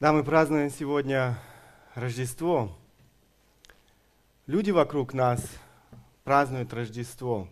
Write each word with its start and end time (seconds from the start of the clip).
Да, 0.00 0.14
мы 0.14 0.24
празднуем 0.24 0.70
сегодня 0.70 1.38
Рождество. 1.94 2.74
Люди 4.46 4.70
вокруг 4.70 5.12
нас 5.12 5.44
празднуют 6.24 6.72
Рождество. 6.72 7.48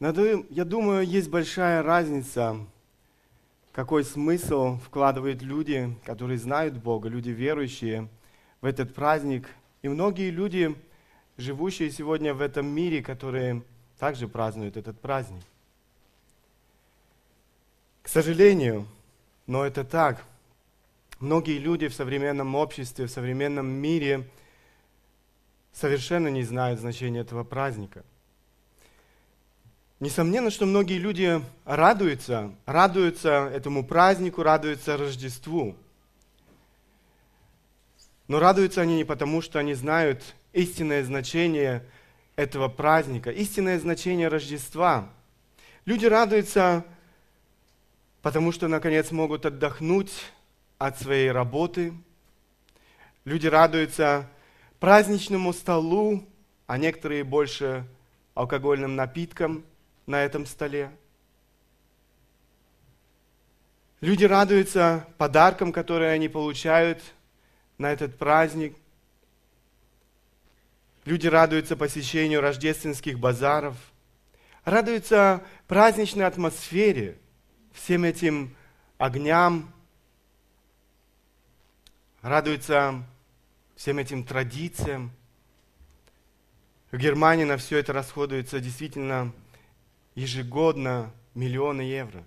Но 0.00 0.08
я 0.50 0.64
думаю, 0.64 1.06
есть 1.06 1.30
большая 1.30 1.84
разница, 1.84 2.56
какой 3.70 4.02
смысл 4.02 4.78
вкладывают 4.78 5.40
люди, 5.40 5.96
которые 6.04 6.36
знают 6.36 6.74
Бога, 6.74 7.08
люди 7.08 7.30
верующие 7.30 8.08
в 8.60 8.66
этот 8.66 8.92
праздник. 8.92 9.48
И 9.82 9.88
многие 9.88 10.30
люди, 10.30 10.74
живущие 11.36 11.92
сегодня 11.92 12.34
в 12.34 12.40
этом 12.40 12.66
мире, 12.66 13.04
которые 13.04 13.62
также 14.00 14.26
празднуют 14.26 14.76
этот 14.76 14.98
праздник. 14.98 15.44
К 18.02 18.08
сожалению, 18.08 18.88
но 19.46 19.64
это 19.64 19.84
так– 19.84 20.24
Многие 21.18 21.58
люди 21.58 21.88
в 21.88 21.94
современном 21.94 22.54
обществе, 22.54 23.06
в 23.06 23.10
современном 23.10 23.66
мире 23.66 24.28
совершенно 25.72 26.28
не 26.28 26.42
знают 26.42 26.78
значения 26.78 27.20
этого 27.20 27.42
праздника. 27.42 28.04
Несомненно, 29.98 30.50
что 30.50 30.66
многие 30.66 30.98
люди 30.98 31.40
радуются, 31.64 32.54
радуются 32.66 33.50
этому 33.50 33.82
празднику, 33.82 34.42
радуются 34.42 34.98
Рождеству. 34.98 35.74
Но 38.28 38.38
радуются 38.38 38.82
они 38.82 38.96
не 38.96 39.04
потому, 39.04 39.40
что 39.40 39.58
они 39.58 39.72
знают 39.72 40.34
истинное 40.52 41.02
значение 41.02 41.82
этого 42.34 42.68
праздника, 42.68 43.30
истинное 43.30 43.78
значение 43.78 44.28
Рождества. 44.28 45.08
Люди 45.86 46.04
радуются, 46.04 46.84
потому 48.20 48.52
что, 48.52 48.68
наконец, 48.68 49.10
могут 49.12 49.46
отдохнуть 49.46 50.12
от 50.78 50.98
своей 50.98 51.30
работы. 51.30 51.94
Люди 53.24 53.46
радуются 53.46 54.28
праздничному 54.78 55.52
столу, 55.52 56.26
а 56.66 56.78
некоторые 56.78 57.24
больше 57.24 57.86
алкогольным 58.34 58.96
напиткам 58.96 59.64
на 60.06 60.22
этом 60.22 60.46
столе. 60.46 60.90
Люди 64.00 64.24
радуются 64.24 65.08
подаркам, 65.16 65.72
которые 65.72 66.12
они 66.12 66.28
получают 66.28 67.02
на 67.78 67.90
этот 67.92 68.18
праздник. 68.18 68.76
Люди 71.04 71.26
радуются 71.26 71.76
посещению 71.76 72.40
рождественских 72.40 73.18
базаров, 73.18 73.76
радуются 74.64 75.42
праздничной 75.66 76.26
атмосфере, 76.26 77.16
всем 77.72 78.04
этим 78.04 78.54
огням, 78.98 79.72
радуется 82.26 83.04
всем 83.76 83.98
этим 83.98 84.24
традициям. 84.24 85.12
В 86.90 86.96
Германии 86.96 87.44
на 87.44 87.56
все 87.56 87.78
это 87.78 87.92
расходуется 87.92 88.58
действительно 88.58 89.32
ежегодно 90.16 91.12
миллионы 91.34 91.82
евро. 91.82 92.24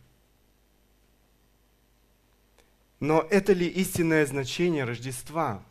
Но 3.01 3.27
это 3.29 3.51
ли 3.51 3.67
истинное 3.67 4.25
значение 4.25 4.85
Рождества? 4.85 5.61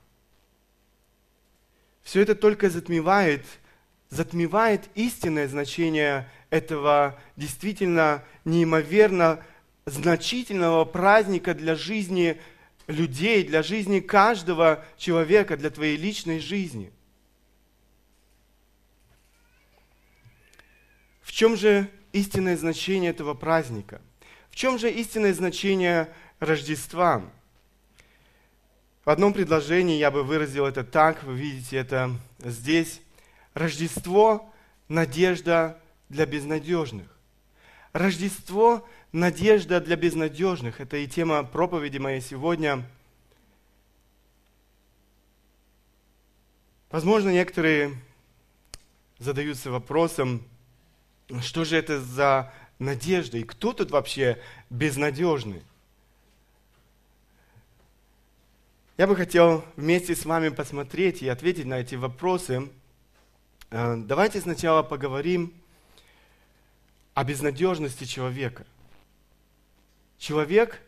Все 2.02 2.20
это 2.20 2.34
только 2.34 2.68
затмевает, 2.68 3.46
затмевает 4.10 4.90
истинное 4.94 5.48
значение 5.48 6.28
этого 6.50 7.18
действительно 7.36 8.22
неимоверно 8.44 9.42
значительного 9.86 10.84
праздника 10.84 11.54
для 11.54 11.74
жизни 11.74 12.38
людей, 12.88 13.44
для 13.44 13.62
жизни 13.62 14.00
каждого 14.00 14.84
человека, 14.96 15.56
для 15.56 15.70
твоей 15.70 15.96
личной 15.96 16.40
жизни. 16.40 16.90
В 21.22 21.30
чем 21.32 21.56
же 21.56 21.88
истинное 22.12 22.56
значение 22.56 23.10
этого 23.10 23.34
праздника? 23.34 24.00
В 24.50 24.56
чем 24.56 24.78
же 24.78 24.90
истинное 24.90 25.34
значение 25.34 26.12
Рождества? 26.40 27.22
В 29.04 29.10
одном 29.10 29.32
предложении 29.32 29.98
я 29.98 30.10
бы 30.10 30.24
выразил 30.24 30.66
это 30.66 30.82
так, 30.82 31.22
вы 31.22 31.36
видите 31.36 31.76
это 31.76 32.10
здесь. 32.40 33.00
Рождество– 33.54 34.52
надежда 34.88 35.78
для 36.08 36.26
безнадежных. 36.26 37.06
Рождество 37.92 38.86
надежда 39.12 39.80
для 39.80 39.96
безнадежных. 39.96 40.80
Это 40.80 40.96
и 40.96 41.06
тема 41.06 41.42
проповеди 41.44 41.98
моей 41.98 42.20
сегодня. 42.20 42.84
Возможно, 46.90 47.30
некоторые 47.30 47.94
задаются 49.18 49.70
вопросом, 49.70 50.42
что 51.40 51.64
же 51.64 51.76
это 51.76 52.00
за 52.00 52.52
надежда 52.78 53.38
и 53.38 53.44
кто 53.44 53.72
тут 53.72 53.90
вообще 53.90 54.40
безнадежный? 54.70 55.62
Я 58.96 59.06
бы 59.06 59.14
хотел 59.14 59.64
вместе 59.76 60.16
с 60.16 60.24
вами 60.24 60.48
посмотреть 60.48 61.22
и 61.22 61.28
ответить 61.28 61.66
на 61.66 61.80
эти 61.80 61.94
вопросы. 61.94 62.68
Э, 63.70 63.94
давайте 63.96 64.40
сначала 64.40 64.82
поговорим 64.82 65.54
о 67.14 67.22
безнадежности 67.22 68.04
человека– 68.04 68.66
человек 70.18 70.80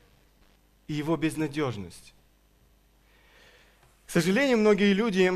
и 0.89 0.93
его 0.93 1.17
безнадежность. 1.17 2.15
К 4.07 4.11
сожалению, 4.11 4.59
многие 4.59 4.93
люди 4.93 5.33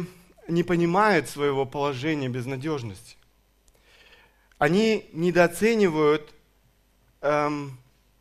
не 0.49 0.63
понимают 0.65 1.29
своего 1.29 1.65
положения 1.65 2.29
безнадежности. 2.29 3.17
Они 4.59 5.09
недооценивают 5.13 6.35
эм, 7.21 7.79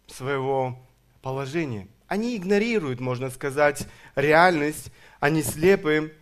своего 0.07 0.77
положения. 1.21 1.87
Они 2.07 2.37
игнорируют, 2.37 2.99
можно 2.99 3.29
сказать, 3.29 3.87
реальность, 4.15 4.91
они 5.19 5.41
слепы. 5.41 6.15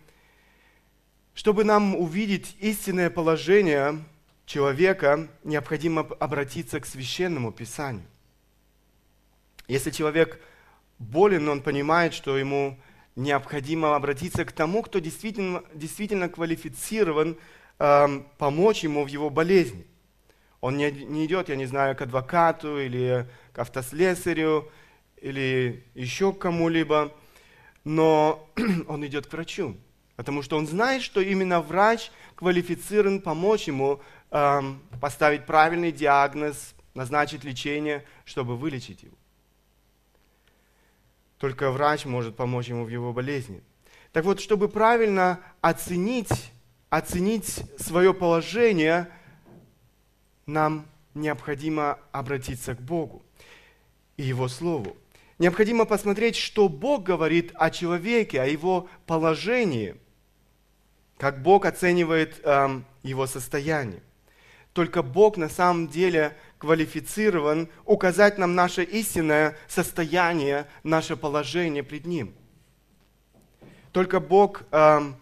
Чтобы 1.34 1.64
нам 1.64 1.94
увидеть 1.96 2.56
истинное 2.60 3.10
положение 3.10 4.02
человека, 4.46 5.28
необходимо 5.44 6.02
обратиться 6.20 6.80
к 6.80 6.86
священному 6.86 7.52
писанию. 7.52 8.06
Если 9.72 9.90
человек 9.90 10.38
болен, 10.98 11.48
он 11.48 11.62
понимает, 11.62 12.12
что 12.12 12.36
ему 12.36 12.78
необходимо 13.16 13.96
обратиться 13.96 14.44
к 14.44 14.52
тому, 14.52 14.82
кто 14.82 14.98
действительно, 14.98 15.64
действительно 15.72 16.28
квалифицирован 16.28 17.38
э, 17.78 18.08
помочь 18.36 18.84
ему 18.84 19.02
в 19.02 19.06
его 19.06 19.30
болезни. 19.30 19.86
Он 20.60 20.76
не, 20.76 20.90
не 20.90 21.24
идет, 21.24 21.48
я 21.48 21.56
не 21.56 21.64
знаю, 21.64 21.96
к 21.96 22.02
адвокату 22.02 22.78
или 22.78 23.26
к 23.54 23.60
автослесарю 23.60 24.70
или 25.16 25.86
еще 25.94 26.34
к 26.34 26.40
кому-либо, 26.40 27.10
но 27.82 28.46
он 28.88 29.06
идет 29.06 29.26
к 29.26 29.32
врачу, 29.32 29.78
потому 30.16 30.42
что 30.42 30.58
он 30.58 30.66
знает, 30.66 31.00
что 31.00 31.22
именно 31.22 31.62
врач 31.62 32.10
квалифицирован 32.34 33.22
помочь 33.22 33.68
ему 33.68 34.02
э, 34.32 34.60
поставить 35.00 35.46
правильный 35.46 35.92
диагноз, 35.92 36.74
назначить 36.92 37.42
лечение, 37.42 38.04
чтобы 38.26 38.58
вылечить 38.58 39.04
его. 39.04 39.16
Только 41.42 41.72
врач 41.72 42.04
может 42.04 42.36
помочь 42.36 42.68
ему 42.68 42.84
в 42.84 42.88
его 42.88 43.12
болезни. 43.12 43.64
Так 44.12 44.24
вот, 44.24 44.38
чтобы 44.38 44.68
правильно 44.68 45.40
оценить, 45.60 46.52
оценить 46.88 47.64
свое 47.80 48.14
положение, 48.14 49.08
нам 50.46 50.86
необходимо 51.14 51.98
обратиться 52.12 52.76
к 52.76 52.80
Богу 52.80 53.24
и 54.16 54.22
Его 54.22 54.46
Слову. 54.46 54.96
Необходимо 55.40 55.84
посмотреть, 55.84 56.36
что 56.36 56.68
Бог 56.68 57.02
говорит 57.02 57.50
о 57.56 57.72
человеке, 57.72 58.40
о 58.40 58.46
его 58.46 58.88
положении, 59.06 59.96
как 61.18 61.42
Бог 61.42 61.66
оценивает 61.66 62.40
эм, 62.44 62.84
его 63.02 63.26
состояние. 63.26 64.00
Только 64.74 65.02
Бог 65.02 65.36
на 65.36 65.48
самом 65.48 65.88
деле 65.88 66.36
квалифицирован 66.62 67.68
указать 67.86 68.38
нам 68.38 68.54
наше 68.54 68.84
истинное 68.84 69.56
состояние, 69.66 70.68
наше 70.84 71.16
положение 71.16 71.82
пред 71.82 72.06
Ним. 72.06 72.32
Только 73.90 74.20
Бог 74.20 74.62
э, 74.70 75.12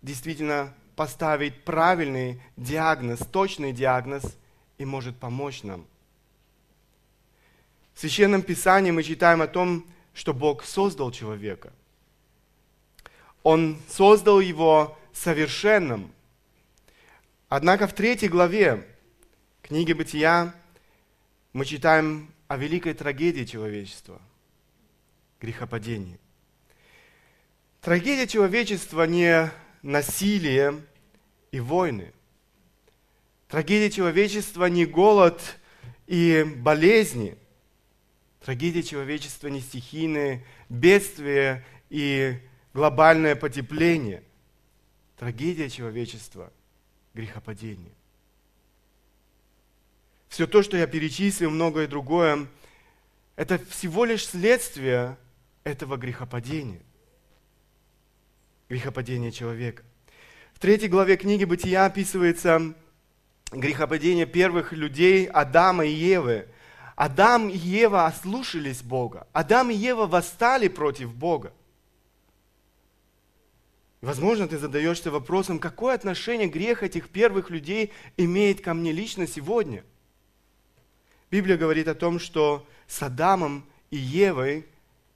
действительно 0.00 0.72
поставит 0.96 1.66
правильный 1.66 2.40
диагноз, 2.56 3.18
точный 3.18 3.72
диагноз 3.72 4.22
и 4.78 4.86
может 4.86 5.18
помочь 5.18 5.64
нам. 5.64 5.84
В 7.92 8.00
Священном 8.00 8.40
Писании 8.40 8.90
мы 8.90 9.02
читаем 9.02 9.42
о 9.42 9.48
том, 9.48 9.86
что 10.14 10.32
Бог 10.32 10.64
создал 10.64 11.10
человека. 11.10 11.74
Он 13.42 13.76
создал 13.86 14.40
его 14.40 14.96
совершенным. 15.12 16.10
Однако 17.50 17.86
в 17.86 17.92
третьей 17.92 18.30
главе 18.30 18.88
книге 19.72 19.94
«Бытия» 19.94 20.54
мы 21.54 21.64
читаем 21.64 22.30
о 22.46 22.58
великой 22.58 22.92
трагедии 22.92 23.44
человечества. 23.44 24.20
грехопадения. 25.40 26.18
Трагедия 27.80 28.26
человечества 28.26 29.04
не 29.04 29.50
насилие 29.80 30.78
и 31.52 31.58
войны. 31.58 32.12
Трагедия 33.48 33.90
человечества 33.90 34.66
не 34.66 34.84
голод 34.84 35.40
и 36.06 36.44
болезни. 36.58 37.38
Трагедия 38.44 38.82
человечества 38.82 39.48
не 39.48 39.60
стихийные 39.62 40.44
бедствия 40.68 41.64
и 41.88 42.38
глобальное 42.74 43.36
потепление. 43.36 44.22
Трагедия 45.16 45.70
человечества– 45.70 46.52
грехопадение. 47.14 47.94
Все 50.32 50.46
то, 50.46 50.62
что 50.62 50.78
я 50.78 50.86
перечислил, 50.86 51.50
многое 51.50 51.86
другое, 51.86 52.46
это 53.36 53.58
всего 53.68 54.06
лишь 54.06 54.26
следствие 54.26 55.18
этого 55.62 55.98
грехопадения. 55.98 56.80
Грехопадения 58.70 59.30
человека. 59.30 59.82
В 60.54 60.58
третьей 60.58 60.88
главе 60.88 61.18
книги 61.18 61.44
«Бытия» 61.44 61.84
описывается 61.84 62.72
грехопадение 63.50 64.24
первых 64.24 64.72
людей 64.72 65.26
Адама 65.26 65.84
и 65.84 65.92
Евы. 65.92 66.48
Адам 66.96 67.50
и 67.50 67.58
Ева 67.58 68.06
ослушались 68.06 68.80
Бога. 68.80 69.26
Адам 69.34 69.70
и 69.70 69.74
Ева 69.74 70.06
восстали 70.06 70.68
против 70.68 71.14
Бога. 71.14 71.52
Возможно, 74.00 74.48
ты 74.48 74.56
задаешься 74.56 75.10
вопросом, 75.10 75.58
какое 75.58 75.94
отношение 75.94 76.48
грех 76.48 76.82
этих 76.82 77.10
первых 77.10 77.50
людей 77.50 77.92
имеет 78.16 78.62
ко 78.62 78.72
мне 78.72 78.92
лично 78.92 79.26
сегодня? 79.26 79.84
Библия 81.32 81.56
говорит 81.56 81.88
о 81.88 81.96
том, 81.96 82.20
что 82.20 82.64
с 82.86 83.02
Адамом 83.02 83.66
и 83.90 83.96
Евой 83.96 84.66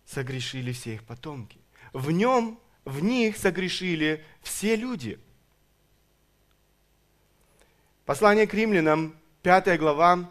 согрешили 0.05 0.73
все 0.73 0.95
их 0.95 1.05
потомки. 1.05 1.59
В 1.93 2.11
нем, 2.11 2.59
в 2.85 3.05
них 3.05 3.37
согрешили 3.37 4.25
все 4.43 4.75
люди– 4.75 5.21
Послание 8.07 8.47
к 8.47 8.55
римлянам, 8.55 9.17
5 9.43 9.81
глава, 9.81 10.31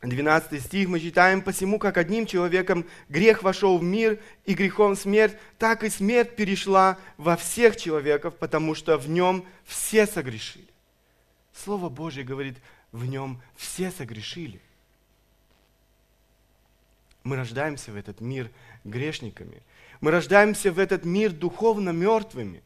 12 0.00 0.62
стих, 0.62 0.88
мы 0.88 1.00
читаем, 1.00 1.42
«Посему, 1.42 1.80
как 1.80 1.96
одним 1.96 2.24
человеком 2.24 2.86
грех 3.08 3.42
вошел 3.42 3.78
в 3.78 3.82
мир, 3.82 4.20
и 4.44 4.54
грехом 4.54 4.94
смерть, 4.94 5.36
так 5.58 5.82
и 5.82 5.90
смерть 5.90 6.36
перешла 6.36 6.96
во 7.16 7.36
всех 7.36 7.76
человеков, 7.76 8.36
потому 8.36 8.76
что 8.76 8.96
в 8.96 9.08
нем 9.08 9.44
все 9.64 10.06
согрешили». 10.06 10.68
Слово 11.52 11.88
Божье 11.88 12.22
говорит, 12.22 12.58
в 12.92 13.06
нем 13.06 13.42
все 13.56 13.90
согрешили. 13.90 14.60
Мы 17.24 17.36
рождаемся 17.36 17.90
в 17.90 17.96
этот 17.96 18.20
мир 18.20 18.50
грешниками. 18.84 19.62
Мы 20.00 20.10
рождаемся 20.10 20.70
в 20.70 20.78
этот 20.78 21.06
мир 21.06 21.32
духовно 21.32 21.90
мертвыми. 21.90 22.62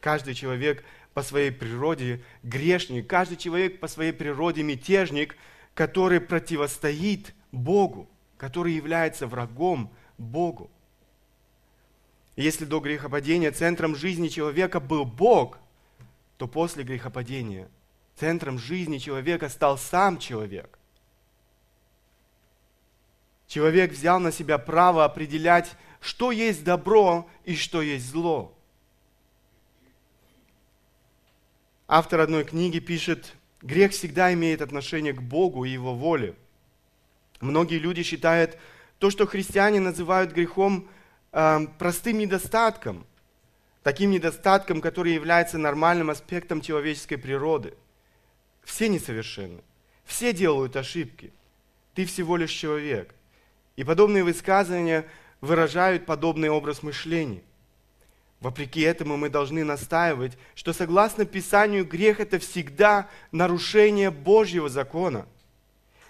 Каждый 0.00 0.34
человек 0.34 0.82
по 1.12 1.22
своей 1.22 1.50
природе 1.50 2.22
грешник, 2.42 3.06
каждый 3.06 3.36
человек 3.36 3.78
по 3.78 3.88
своей 3.88 4.12
природе 4.12 4.62
мятежник, 4.62 5.36
который 5.74 6.20
противостоит 6.20 7.34
Богу, 7.52 8.08
который 8.38 8.72
является 8.72 9.26
врагом 9.26 9.92
Богу. 10.16 10.70
если 12.36 12.64
до 12.64 12.80
грехопадения 12.80 13.52
центром 13.52 13.94
жизни 13.94 14.28
человека 14.28 14.80
был 14.80 15.04
Бог, 15.04 15.58
то 16.38 16.48
после 16.48 16.84
грехопадения 16.84 17.68
центром 18.16 18.58
жизни 18.58 18.98
человека 18.98 19.48
стал 19.48 19.76
сам 19.78 20.18
человек. 20.18 20.78
Человек 23.54 23.92
взял 23.92 24.18
на 24.18 24.32
себя 24.32 24.58
право 24.58 25.04
определять, 25.04 25.76
что 26.00 26.32
есть 26.32 26.64
добро 26.64 27.30
и 27.44 27.54
что 27.54 27.82
есть 27.82 28.10
зло. 28.10 28.52
Автор 31.86 32.18
одной 32.18 32.42
книги 32.44 32.80
пишет, 32.80 33.32
грех 33.62 33.92
всегда 33.92 34.32
имеет 34.32 34.60
отношение 34.60 35.12
к 35.12 35.22
Богу 35.22 35.64
и 35.64 35.70
Его 35.70 35.94
воле. 35.94 36.34
Многие 37.40 37.78
люди 37.78 38.02
считают 38.02 38.58
то, 38.98 39.08
что 39.08 39.24
христиане 39.24 39.78
называют 39.78 40.32
грехом, 40.32 40.88
э, 41.30 41.60
простым 41.78 42.18
недостатком, 42.18 43.06
таким 43.84 44.10
недостатком, 44.10 44.80
который 44.80 45.14
является 45.14 45.58
нормальным 45.58 46.10
аспектом 46.10 46.60
человеческой 46.60 47.18
природы. 47.18 47.74
Все 48.64 48.88
несовершенны, 48.88 49.62
все 50.04 50.32
делают 50.32 50.74
ошибки. 50.74 51.32
Ты 51.94 52.04
всего 52.04 52.36
лишь 52.36 52.50
человек. 52.50 53.14
И 53.76 53.84
подобные 53.84 54.24
высказывания 54.24 55.06
выражают 55.40 56.06
подобный 56.06 56.48
образ 56.48 56.82
мышления– 56.82 57.42
Вопреки 58.44 58.82
этому 58.82 59.16
мы 59.16 59.30
должны 59.30 59.64
настаивать, 59.64 60.36
что 60.54 60.74
согласно 60.74 61.24
Писанию 61.24 61.86
грех 61.86 62.20
это 62.20 62.38
всегда 62.38 63.08
нарушение 63.32 64.10
Божьего 64.10 64.68
закона. 64.68 65.26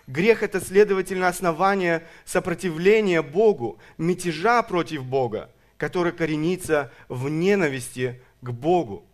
Грех 0.09 0.43
это, 0.43 0.61
следовательно, 0.61 1.29
основание 1.29 2.05
сопротивления 2.25 3.23
Богу, 3.23 3.79
мятежа 3.99 4.65
против 4.65 5.05
Бога, 5.05 5.49
который 5.77 6.11
коренится 6.11 6.91
в 7.09 7.29
ненависти 7.29 8.21
к 8.41 8.51
Богу. 8.51 9.07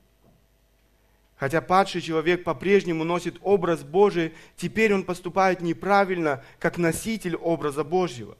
Хотя 1.41 1.63
падший 1.63 2.03
человек 2.03 2.45
по-прежнему 2.45 3.03
носит 3.03 3.39
образ 3.41 3.83
Божий, 3.83 4.35
теперь 4.59 4.93
он 4.93 5.05
поступает 5.05 5.63
неправильно, 5.63 6.45
как 6.59 6.77
носитель 6.77 7.35
образа 7.35 7.83
Божьего. 7.83 8.37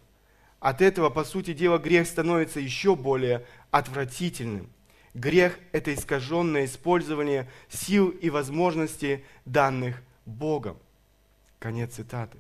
От 0.59 0.83
этого, 0.83 1.09
по 1.09 1.25
сути 1.25 1.55
дела, 1.55 1.79
грех 1.79 2.07
становится 2.07 2.61
еще 2.61 2.95
более 2.95 3.47
отвратительным. 3.71 4.69
Грех– 5.15 5.59
это 5.73 5.95
искаженное 5.95 6.67
использование 6.67 7.51
сил 7.71 8.11
и 8.11 8.29
возможностей, 8.29 9.25
данных 9.47 10.03
Богом. 10.27 10.77
Конец 11.59 11.95
цитаты. 11.95 12.37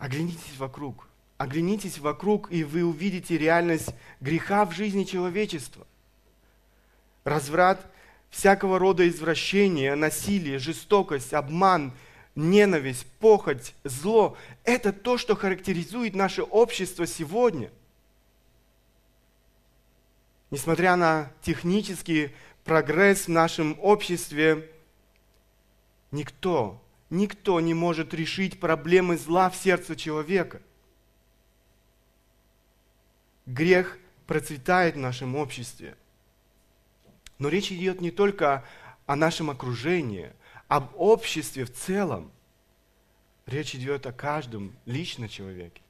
Оглянитесь 0.00 0.58
вокруг. 0.58 1.06
Оглянитесь 1.38 1.98
вокруг, 1.98 2.50
и 2.50 2.64
вы 2.64 2.82
увидите 2.82 3.38
реальность 3.38 3.94
греха 4.20 4.64
в 4.64 4.72
жизни 4.72 5.04
человечества. 5.04 5.86
Разврат, 7.22 7.86
всякого 8.36 8.78
рода 8.78 9.08
извращения, 9.08 9.94
насилие, 9.96 10.58
жестокость, 10.58 11.32
обман, 11.32 11.92
ненависть, 12.34 13.06
похоть, 13.18 13.74
зло– 13.84 14.36
это 14.64 14.92
то, 14.92 15.18
что 15.18 15.34
характеризует 15.34 16.14
наше 16.14 16.42
общество 16.42 17.06
сегодня– 17.06 17.70
Несмотря 20.50 20.96
на 20.96 21.32
технический 21.42 22.30
прогресс 22.64 23.26
в 23.26 23.30
нашем 23.30 23.76
обществе, 23.80 24.70
никто, 26.12 26.82
никто 27.10 27.60
не 27.60 27.74
может 27.74 28.14
решить 28.14 28.60
проблемы 28.60 29.16
зла 29.18 29.50
в 29.50 29.56
сердце 29.56 29.96
человека. 29.96 30.62
Грех 33.44 33.98
процветает 34.26 34.94
в 34.94 34.98
нашем 34.98 35.36
обществе. 35.36 35.96
Но 37.38 37.48
речь 37.48 37.70
идет 37.70 38.00
не 38.00 38.10
только 38.10 38.64
о 39.06 39.16
нашем 39.16 39.50
окружении, 39.50 40.32
об 40.68 40.90
обществе 40.96 41.64
в 41.64 41.72
целом. 41.72 42.30
Речь 43.46 43.74
идет 43.74 44.06
о 44.06 44.12
каждом 44.12 44.72
лично 44.86 45.28
человеке. 45.28 45.80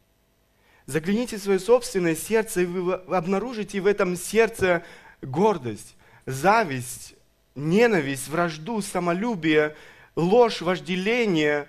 Загляните 0.87 1.37
в 1.37 1.43
свое 1.43 1.59
собственное 1.59 2.15
сердце, 2.15 2.63
и 2.63 2.67
вы 2.67 2.95
обнаружите 2.95 3.81
в 3.81 3.87
этом 3.87 4.17
сердце 4.17 4.85
гордость, 5.23 5.97
зависть, 6.27 7.15
ненависть, 7.55 8.29
вражду, 8.29 8.83
самолюбие, 8.83 9.75
ложь, 10.15 10.61
вожделение, 10.61 11.69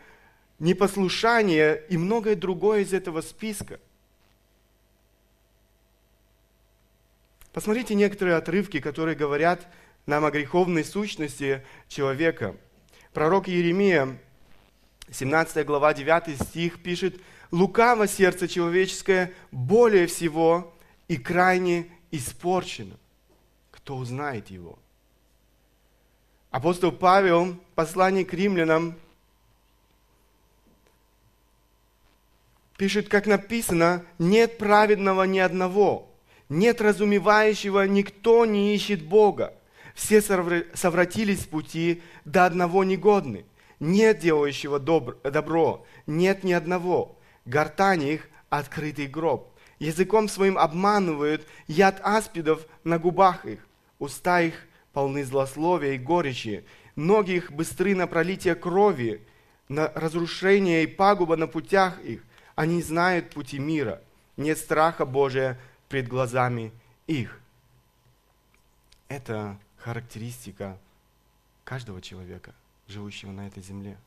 непослушание 0.59 1.83
и 1.89 1.97
многое 1.97 2.35
другое 2.35 2.81
из 2.81 2.93
этого 2.93 3.21
списка. 3.21 3.79
Посмотрите 7.57 7.95
некоторые 7.95 8.35
отрывки, 8.35 8.79
которые 8.79 9.15
говорят 9.15 9.65
нам 10.05 10.23
о 10.25 10.29
греховной 10.29 10.85
сущности 10.85 11.65
человека. 11.87 12.55
Пророк 13.13 13.49
Иеремия, 13.49 14.19
17 15.09 15.65
глава, 15.65 15.95
9 15.95 16.39
стих 16.39 16.83
пишет– 16.83 17.19
лукаво 17.51 18.07
сердце 18.07 18.47
человеческое 18.47 19.33
более 19.49 20.05
всего 20.05 20.71
и 21.07 21.17
крайне 21.17 21.87
испорчено. 22.11 22.95
Кто 23.71 23.95
узнает 23.97 24.51
его? 24.51 24.77
Апостол 26.51 26.91
Павел, 26.91 27.59
послание 27.73 28.23
к 28.23 28.35
римлянам, 28.35 28.93
пишет, 32.77 33.09
как 33.09 33.25
написано, 33.25 34.05
нет 34.19 34.59
праведного 34.59 35.23
ни 35.23 35.39
одного, 35.39 36.07
нет 36.49 36.81
разумевающего, 36.81 37.87
никто 37.87 38.45
не 38.45 38.75
ищет 38.75 39.03
Бога. 39.03 39.53
Все 39.93 40.21
совратились 40.21 41.41
с 41.41 41.45
пути, 41.45 42.01
до 42.25 42.45
одного 42.45 42.83
негодны. 42.83 43.45
Нет 43.79 44.19
делающего 44.19 44.79
добро, 44.79 45.85
нет 46.05 46.43
ни 46.43 46.53
одного 46.53 47.17
гортани 47.47 48.13
их 48.13 48.29
открытый 48.49 49.07
гроб. 49.07 49.53
Языком 49.79 50.27
своим 50.27 50.57
обманывают, 50.57 51.47
яд 51.67 51.99
аспидов 52.03 52.65
на 52.83 52.99
губах 52.99 53.45
их. 53.45 53.65
Уста 53.99 54.41
их 54.41 54.53
полны 54.93 55.23
злословия 55.23 55.93
и 55.93 55.97
горечи. 55.97 56.65
Ноги 56.95 57.33
их 57.33 57.51
быстры 57.51 57.95
на 57.95 58.07
пролитие 58.07 58.55
крови, 58.55 59.25
на 59.69 59.91
разрушение 59.95 60.83
и 60.83 60.87
пагуба 60.87 61.35
на 61.35 61.47
путях 61.47 61.99
их. 62.03 62.23
Они 62.55 62.81
знают 62.81 63.29
пути 63.29 63.59
мира. 63.59 64.01
Нет 64.35 64.57
страха 64.57 65.05
Божия 65.05 65.59
пред 65.89 66.07
глазами 66.07 66.71
их. 67.05 67.39
Это 69.07 69.57
характеристика 69.77 70.77
каждого 71.63 72.01
человека, 72.01 72.53
живущего 72.87 73.31
на 73.31 73.47
этой 73.47 73.63
земле. 73.63 73.97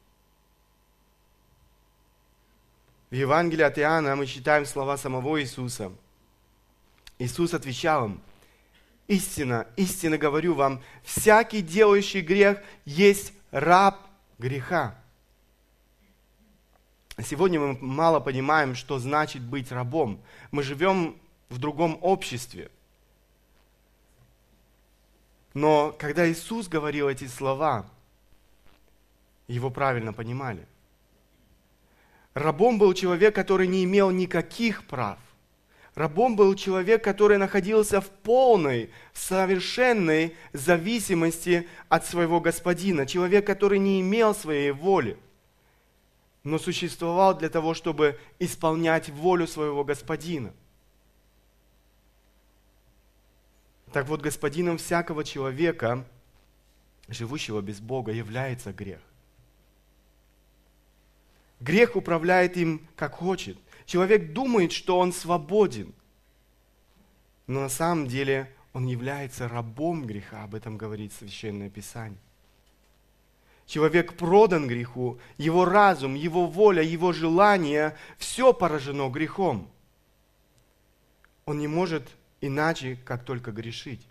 В 3.11 3.15
Евангелии 3.15 3.65
от 3.65 3.79
Иоанна 3.79 4.15
мы 4.15 4.27
читаем 4.27 4.65
слова 4.65 4.97
самого 4.97 5.41
Иисуса. 5.41 5.93
Иисус 7.19 7.55
отвечал 7.55 8.07
им, 8.07 8.21
«Истина, 9.09 9.67
истинно 9.77 10.17
говорю 10.17 10.55
вам, 10.55 10.81
всякий 11.03 11.61
делающий 11.61 12.21
грех 12.21 12.63
есть 12.85 13.33
раб 13.51 13.99
греха». 14.39 14.97
Сегодня 17.23 17.61
мы 17.61 17.77
мало 17.81 18.21
понимаем, 18.21 18.75
что 18.75 18.99
значит 18.99 19.43
быть 19.43 19.73
рабом. 19.73 20.23
Мы 20.53 20.63
живем 20.63 21.17
в 21.51 21.59
другом 21.59 21.99
обществе. 22.01 22.71
Но 25.53 25.95
когда 25.99 26.31
Иисус 26.31 26.69
говорил 26.69 27.09
эти 27.09 27.27
слова, 27.27 27.85
его 29.47 29.69
правильно 29.69 30.15
понимали– 30.15 30.67
Рабом 32.35 32.79
был 32.79 32.95
человек, 32.95 33.35
который 33.35 33.67
не 33.67 33.85
имел 33.85 34.11
никаких 34.11 34.85
прав. 34.87 35.19
Рабом 35.97 36.37
был 36.37 36.55
человек, 36.55 37.03
который 37.03 37.37
находился 37.37 38.01
в 38.01 38.09
полной, 38.09 38.91
совершенной 39.13 40.37
зависимости 40.53 41.69
от 41.89 42.07
своего 42.07 42.41
господина. 42.41 43.07
Человек, 43.07 43.45
который 43.47 43.81
не 43.81 44.01
имел 44.01 44.35
своей 44.35 44.71
воли, 44.71 45.19
но 46.45 46.59
существовал 46.59 47.37
для 47.37 47.49
того, 47.49 47.75
чтобы 47.75 48.19
исполнять 48.39 49.09
волю 49.09 49.49
своего 49.49 49.85
господина. 49.85 50.55
Так 53.93 54.07
вот, 54.07 54.21
господином 54.21 54.79
всякого 54.79 55.25
человека, 55.25 56.07
живущего 57.09 57.61
без 57.61 57.81
Бога, 57.81 58.13
является 58.13 58.73
грех. 58.73 59.01
Грех 61.59 61.97
управляет 61.97 62.57
им 62.57 62.87
как 62.97 63.15
хочет. 63.15 63.59
Человек 63.85 64.33
думает, 64.33 64.73
что 64.73 64.99
он 64.99 65.13
свободен. 65.13 65.93
Но 67.47 67.61
на 67.61 67.69
самом 67.69 68.07
деле 68.07 68.55
он 68.73 68.87
является 68.87 69.49
рабом 69.49 70.07
греха, 70.07 70.45
об 70.45 70.55
этом 70.55 70.77
говорит 70.77 71.13
Священное 71.13 71.69
Писание. 71.69 72.19
Человек 73.67 74.17
продан 74.17 74.69
греху, 74.69 75.21
его 75.37 75.65
разум, 75.65 76.15
его 76.15 76.47
воля, 76.47 76.83
его 76.83 77.13
желание, 77.13 77.97
все 78.19 78.53
поражено 78.53 79.09
грехом. 79.11 79.69
Он 81.45 81.59
не 81.59 81.69
может 81.69 82.09
иначе, 82.41 82.97
как 83.05 83.25
только 83.25 83.53
грешить. 83.53 84.07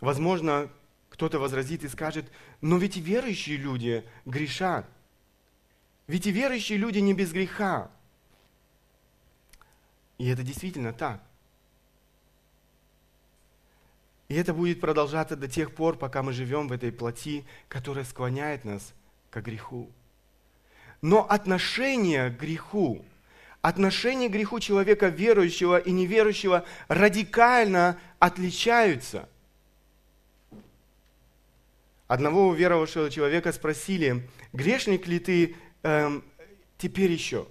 Возможно, 0.00 0.70
кто-то 1.10 1.38
возразит 1.38 1.84
и 1.84 1.88
скажет, 1.88 2.30
но 2.60 2.78
ведь 2.78 2.96
и 2.96 3.00
верующие 3.00 3.56
люди 3.56 4.04
грешат. 4.24 4.86
Ведь 6.06 6.26
и 6.26 6.32
верующие 6.32 6.78
люди 6.78 6.98
не 6.98 7.14
без 7.14 7.32
греха. 7.32 7.90
И 10.18 10.28
это 10.28 10.42
действительно 10.42 10.92
так. 10.92 11.22
И 14.28 14.34
это 14.34 14.54
будет 14.54 14.80
продолжаться 14.80 15.36
до 15.36 15.46
тех 15.46 15.74
пор, 15.74 15.98
пока 15.98 16.22
мы 16.22 16.32
живем 16.32 16.66
в 16.66 16.72
этой 16.72 16.90
плоти, 16.90 17.44
которая 17.68 18.04
склоняет 18.04 18.64
нас 18.64 18.94
к 19.30 19.40
греху. 19.42 19.90
Но 21.02 21.28
отношение 21.28 22.30
к 22.30 22.40
греху, 22.40 23.04
отношение 23.62 24.28
к 24.28 24.32
греху 24.32 24.58
человека 24.58 25.06
верующего 25.06 25.78
и 25.78 25.92
неверующего 25.92 26.66
радикально 26.88 27.98
отличаются. 28.18 29.28
Одного 32.08 32.52
веровавшего 32.52 33.08
человека 33.08 33.52
спросили, 33.52 34.28
грешник 34.52 35.06
ли 35.06 35.18
ты 35.18 35.56
эм, 35.82 36.22
теперь 36.76 37.12
еще? 37.12 37.48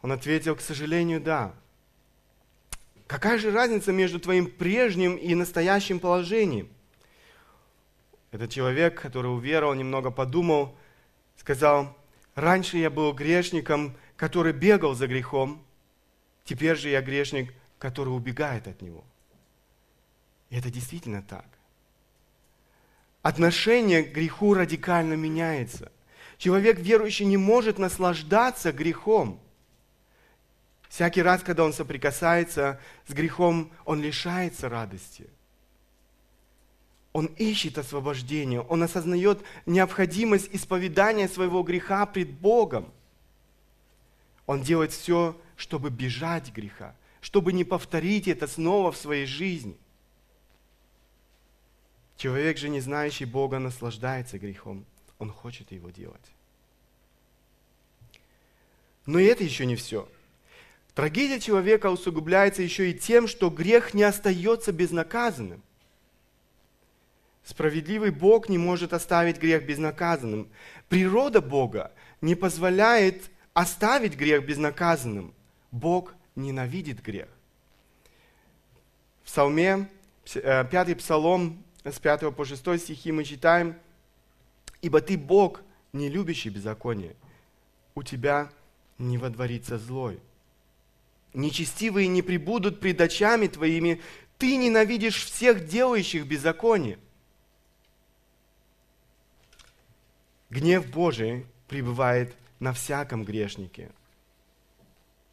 Он 0.00 0.10
ответил, 0.10 0.56
к 0.56 0.60
сожалению, 0.60 1.20
да. 1.20 1.54
Какая 3.06 3.38
же 3.38 3.52
разница 3.52 3.92
между 3.92 4.18
твоим 4.18 4.46
прежним 4.50 5.16
и 5.16 5.34
настоящим 5.34 6.00
положением? 6.00 6.68
Этот 8.32 8.50
человек, 8.50 9.00
который 9.00 9.26
уверовал, 9.26 9.74
немного 9.74 10.10
подумал, 10.10 10.74
сказал, 11.36 11.94
раньше 12.34 12.78
я 12.78 12.90
был 12.90 13.12
грешником, 13.12 13.96
который 14.16 14.52
бегал 14.52 14.94
за 14.94 15.06
грехом, 15.06 15.64
теперь 16.44 16.76
же 16.76 16.88
я 16.88 17.02
грешник, 17.02 17.52
который 17.78 18.10
убегает 18.10 18.66
от 18.66 18.82
него. 18.82 19.04
И 20.50 20.56
это 20.56 20.70
действительно 20.70 21.22
так 21.22 21.46
отношение 23.22 24.02
к 24.02 24.12
греху 24.12 24.54
радикально 24.54 25.14
меняется. 25.14 25.90
Человек 26.36 26.78
верующий 26.78 27.24
не 27.24 27.36
может 27.36 27.78
наслаждаться 27.78 28.72
грехом. 28.72 29.40
Всякий 30.88 31.22
раз, 31.22 31.42
когда 31.42 31.64
он 31.64 31.72
соприкасается 31.72 32.80
с 33.06 33.14
грехом, 33.14 33.72
он 33.84 34.02
лишается 34.02 34.68
радости. 34.68 35.30
Он 37.12 37.26
ищет 37.26 37.76
освобождения, 37.76 38.60
он 38.60 38.82
осознает 38.82 39.42
необходимость 39.66 40.48
исповедания 40.52 41.28
своего 41.28 41.62
греха 41.62 42.06
пред 42.06 42.30
Богом. 42.30 42.90
Он 44.46 44.62
делает 44.62 44.92
все, 44.92 45.38
чтобы 45.56 45.90
бежать 45.90 46.52
греха, 46.52 46.96
чтобы 47.20 47.52
не 47.52 47.64
повторить 47.64 48.28
это 48.28 48.46
снова 48.46 48.92
в 48.92 48.96
своей 48.96 49.26
жизни. 49.26 49.76
Человек 52.16 52.56
же, 52.56 52.68
не 52.68 52.80
знающий 52.80 53.24
Бога, 53.24 53.58
наслаждается 53.58 54.38
грехом. 54.38 54.86
Он 55.18 55.30
хочет 55.30 55.70
его 55.70 55.90
делать. 55.90 56.32
Но 59.06 59.18
и 59.18 59.24
это 59.24 59.44
еще 59.44 59.66
не 59.66 59.76
все. 59.76 60.08
Трагедия 60.94 61.40
человека 61.40 61.90
усугубляется 61.90 62.62
еще 62.62 62.90
и 62.90 62.98
тем, 62.98 63.26
что 63.26 63.50
грех 63.50 63.94
не 63.94 64.02
остается 64.02 64.72
безнаказанным. 64.72 65.62
Справедливый 67.44 68.10
Бог 68.10 68.48
не 68.48 68.56
может 68.56 68.92
оставить 68.92 69.38
грех 69.38 69.66
безнаказанным. 69.66 70.48
Природа 70.88 71.40
Бога 71.40 71.92
не 72.20 72.34
позволяет 72.34 73.30
оставить 73.52 74.16
грех 74.16 74.46
безнаказанным. 74.46 75.34
Бог 75.72 76.14
ненавидит 76.36 77.02
грех. 77.02 77.28
В 79.24 79.26
Псалме, 79.26 79.88
5 80.24 80.74
э, 80.74 80.94
Псалом, 80.94 81.62
с 81.84 81.98
5 81.98 82.34
по 82.34 82.44
6 82.44 82.80
стихи 82.80 83.10
мы 83.10 83.24
читаем, 83.24 83.74
«Ибо 84.80 85.00
ты 85.00 85.18
Бог, 85.18 85.62
не 85.92 86.08
любящий 86.08 86.48
беззаконие, 86.48 87.16
у 87.94 88.02
тебя 88.02 88.50
не 88.98 89.18
водворится 89.18 89.78
злой. 89.78 90.20
Нечестивые 91.34 92.08
не 92.08 92.22
прибудут 92.22 92.78
пред 92.78 93.00
очами 93.00 93.46
твоими, 93.48 94.00
ты 94.38 94.56
ненавидишь 94.56 95.24
всех 95.24 95.66
делающих 95.66 96.26
беззаконие». 96.26 96.98
Гнев 100.52 100.86
Божий 100.90 101.46
пребывает 101.66 102.36
на 102.60 102.72
всяком 102.72 103.24
грешнике. 103.24 103.90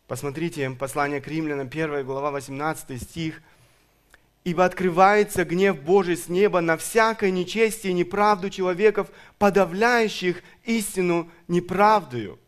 Посмотрите, 0.07 0.69
послание 0.71 1.21
к 1.21 1.27
римлянам, 1.27 1.67
1 1.67 2.05
глава, 2.05 2.31
18 2.31 3.01
стих– 3.01 3.41
Ибо 4.45 4.65
открывается 4.65 5.43
гнев 5.43 5.81
Божий 5.81 6.15
с 6.15 6.29
неба 6.29 6.61
на 6.61 6.77
всякое 6.77 7.29
нечестие 7.29 7.91
и 7.91 7.93
неправду 7.93 8.49
человеков, 8.49 9.11
подавляющих 9.37 10.41
истину 10.63 11.29
неправдою. 11.47 12.39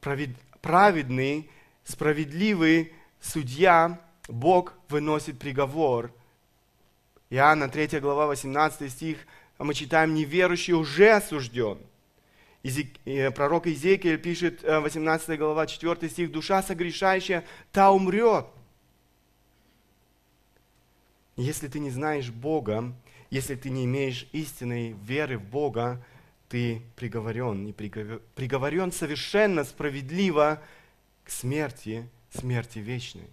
Праведный, 0.00 1.50
справедливый 1.84 2.92
судья, 3.20 4.00
Бог 4.28 4.74
выносит 4.88 5.38
приговор. 5.38 6.12
Иоанна 7.28 7.68
3 7.68 7.98
глава 8.00 8.28
18 8.28 8.90
стих, 8.90 9.26
мы 9.64 9.74
читаем, 9.74 10.14
неверующий 10.14 10.72
уже 10.72 11.10
осужден. 11.10 11.78
Э, 13.04 13.30
пророк 13.30 13.66
Иезекииль 13.66 14.18
пишет, 14.18 14.62
18 14.62 15.28
э, 15.28 15.36
глава 15.36 15.66
4 15.66 16.08
стих, 16.08 16.30
душа 16.30 16.62
согрешающая, 16.62 17.44
та 17.72 17.90
умрет. 17.90 18.46
Если 21.36 21.68
ты 21.68 21.78
не 21.78 21.90
знаешь 21.90 22.30
Бога, 22.30 22.92
если 23.30 23.54
ты 23.54 23.70
не 23.70 23.84
имеешь 23.84 24.26
истинной 24.32 24.96
веры 25.04 25.38
в 25.38 25.44
Бога, 25.44 26.04
ты 26.48 26.82
приговорен, 26.96 27.66
и 27.66 27.72
приговорен 27.72 28.90
совершенно 28.90 29.64
справедливо 29.64 30.62
к 31.24 31.30
смерти, 31.30 32.08
смерти 32.32 32.78
вечной. 32.78 33.28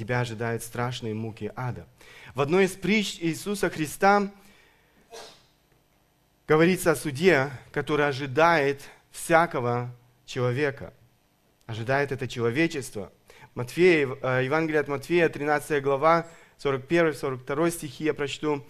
Тебя 0.00 0.20
ожидают 0.20 0.62
страшные 0.62 1.12
муки 1.12 1.52
ада. 1.54 1.86
В 2.34 2.40
одной 2.40 2.64
из 2.64 2.70
притч 2.70 3.18
Иисуса 3.20 3.68
Христа 3.68 4.30
говорится 6.48 6.92
о 6.92 6.96
суде, 6.96 7.50
который 7.70 8.08
ожидает 8.08 8.80
всякого 9.10 9.94
человека. 10.24 10.94
Ожидает 11.66 12.12
это 12.12 12.26
человечество. 12.26 13.12
Матфея, 13.54 14.08
э, 14.22 14.44
Евангелие 14.46 14.80
от 14.80 14.88
Матфея, 14.88 15.28
13 15.28 15.82
глава, 15.82 16.26
41-42 16.56 17.70
стихи 17.70 18.04
я 18.04 18.14
прочту. 18.14 18.64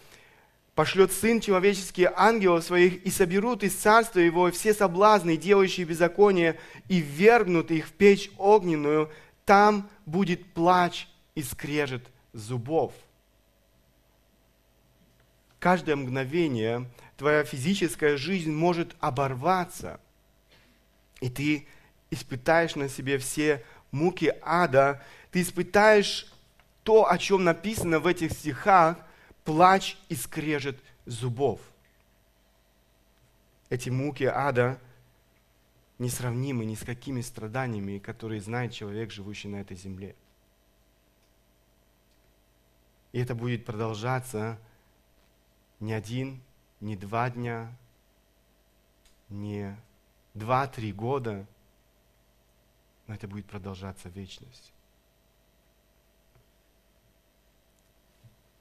«Пошлет 0.75 1.13
Сын 1.13 1.41
Человеческий 1.41 2.09
ангелов 2.13 2.65
своих, 2.65 3.05
и 3.05 3.11
соберут 3.13 3.63
из 3.63 3.77
царства 3.77 4.19
Его 4.19 4.51
все 4.51 4.75
соблазны, 4.75 5.37
делающие 5.37 5.87
беззаконие, 5.87 6.59
и 6.89 6.99
вергнут 6.99 7.71
их 7.71 7.87
в 7.87 7.93
печь 7.93 8.33
огненную, 8.37 9.13
там 9.45 9.89
будет 10.07 10.45
плач 10.55 11.07
и 11.35 11.43
скрежет 11.43 12.07
зубов». 12.33 12.93
Каждое 15.59 15.95
мгновение 15.95 16.91
твоя 17.19 17.45
физическая 17.45 18.17
жизнь 18.17 18.51
может 18.51 18.97
оборваться, 18.99 20.01
и 21.21 21.29
ты 21.29 21.67
испытаешь 22.11 22.77
на 22.77 22.89
себе 22.89 23.19
все 23.19 23.63
муки 23.91 24.35
ада, 24.43 25.03
ты 25.31 25.43
испытаешь 25.43 26.33
то, 26.83 27.11
о 27.11 27.19
чем 27.19 27.45
написано 27.45 28.01
в 28.01 28.07
этих 28.07 28.33
стихах, 28.33 28.97
плач 29.45 29.99
и 30.09 30.15
скрежет 30.15 30.81
зубов. 31.05 31.61
Эти 33.69 33.91
муки 33.91 34.25
ада 34.25 34.81
несравнимы 35.99 36.65
ни 36.65 36.75
с 36.75 36.81
какими 36.81 37.21
страданиями, 37.21 37.99
которые 37.99 38.41
знает 38.41 38.73
человек, 38.73 39.11
живущий 39.11 39.49
на 39.49 39.57
этой 39.57 39.77
земле. 39.77 40.17
И 43.13 43.21
это 43.21 43.35
будет 43.35 43.65
продолжаться 43.65 44.59
не 45.81 45.93
один, 45.93 46.41
не 46.81 46.97
два 46.97 47.31
дня, 47.31 47.75
не 49.29 49.77
два-три 50.35 50.93
года, 50.93 51.47
но 53.07 53.15
это 53.15 53.27
будет 53.27 53.47
продолжаться 53.47 54.09
вечность. 54.09 54.73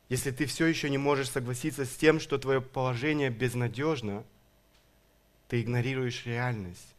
Если 0.08 0.32
ты 0.32 0.48
все 0.48 0.66
еще 0.66 0.90
не 0.90 0.98
можешь 0.98 1.30
согласиться 1.30 1.86
с 1.86 1.96
тем, 1.96 2.20
что 2.20 2.40
твое 2.40 2.62
положение 2.62 3.30
безнадежно, 3.30 4.24
ты 5.48 5.62
игнорируешь 5.62 6.26
реальность. 6.26 6.96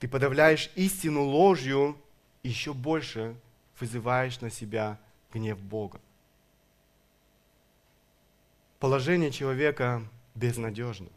Ты 0.00 0.08
подавляешь 0.08 0.70
истину 0.74 1.22
ложью 1.22 1.96
и 2.42 2.48
еще 2.48 2.74
больше 2.74 3.36
вызываешь 3.78 4.40
на 4.40 4.50
себя 4.50 4.98
гнев 5.32 5.58
Бога. 5.58 6.00
Положение 8.78 9.30
человека 9.30 10.02
безнадежно. 10.34 11.08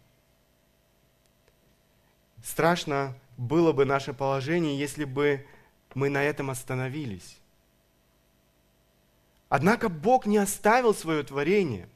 Страшно 2.44 3.15
было 3.38 3.72
бы 3.72 3.86
наше 3.86 4.13
положение, 4.13 4.77
если 4.77 5.03
бы 5.03 5.46
мы 5.94 6.10
на 6.10 6.24
этом 6.24 6.50
остановились. 6.50 7.38
Однако 9.50 9.89
Бог 9.89 10.25
не 10.25 10.38
оставил 10.38 10.94
свое 10.94 11.24
творение. 11.24 11.88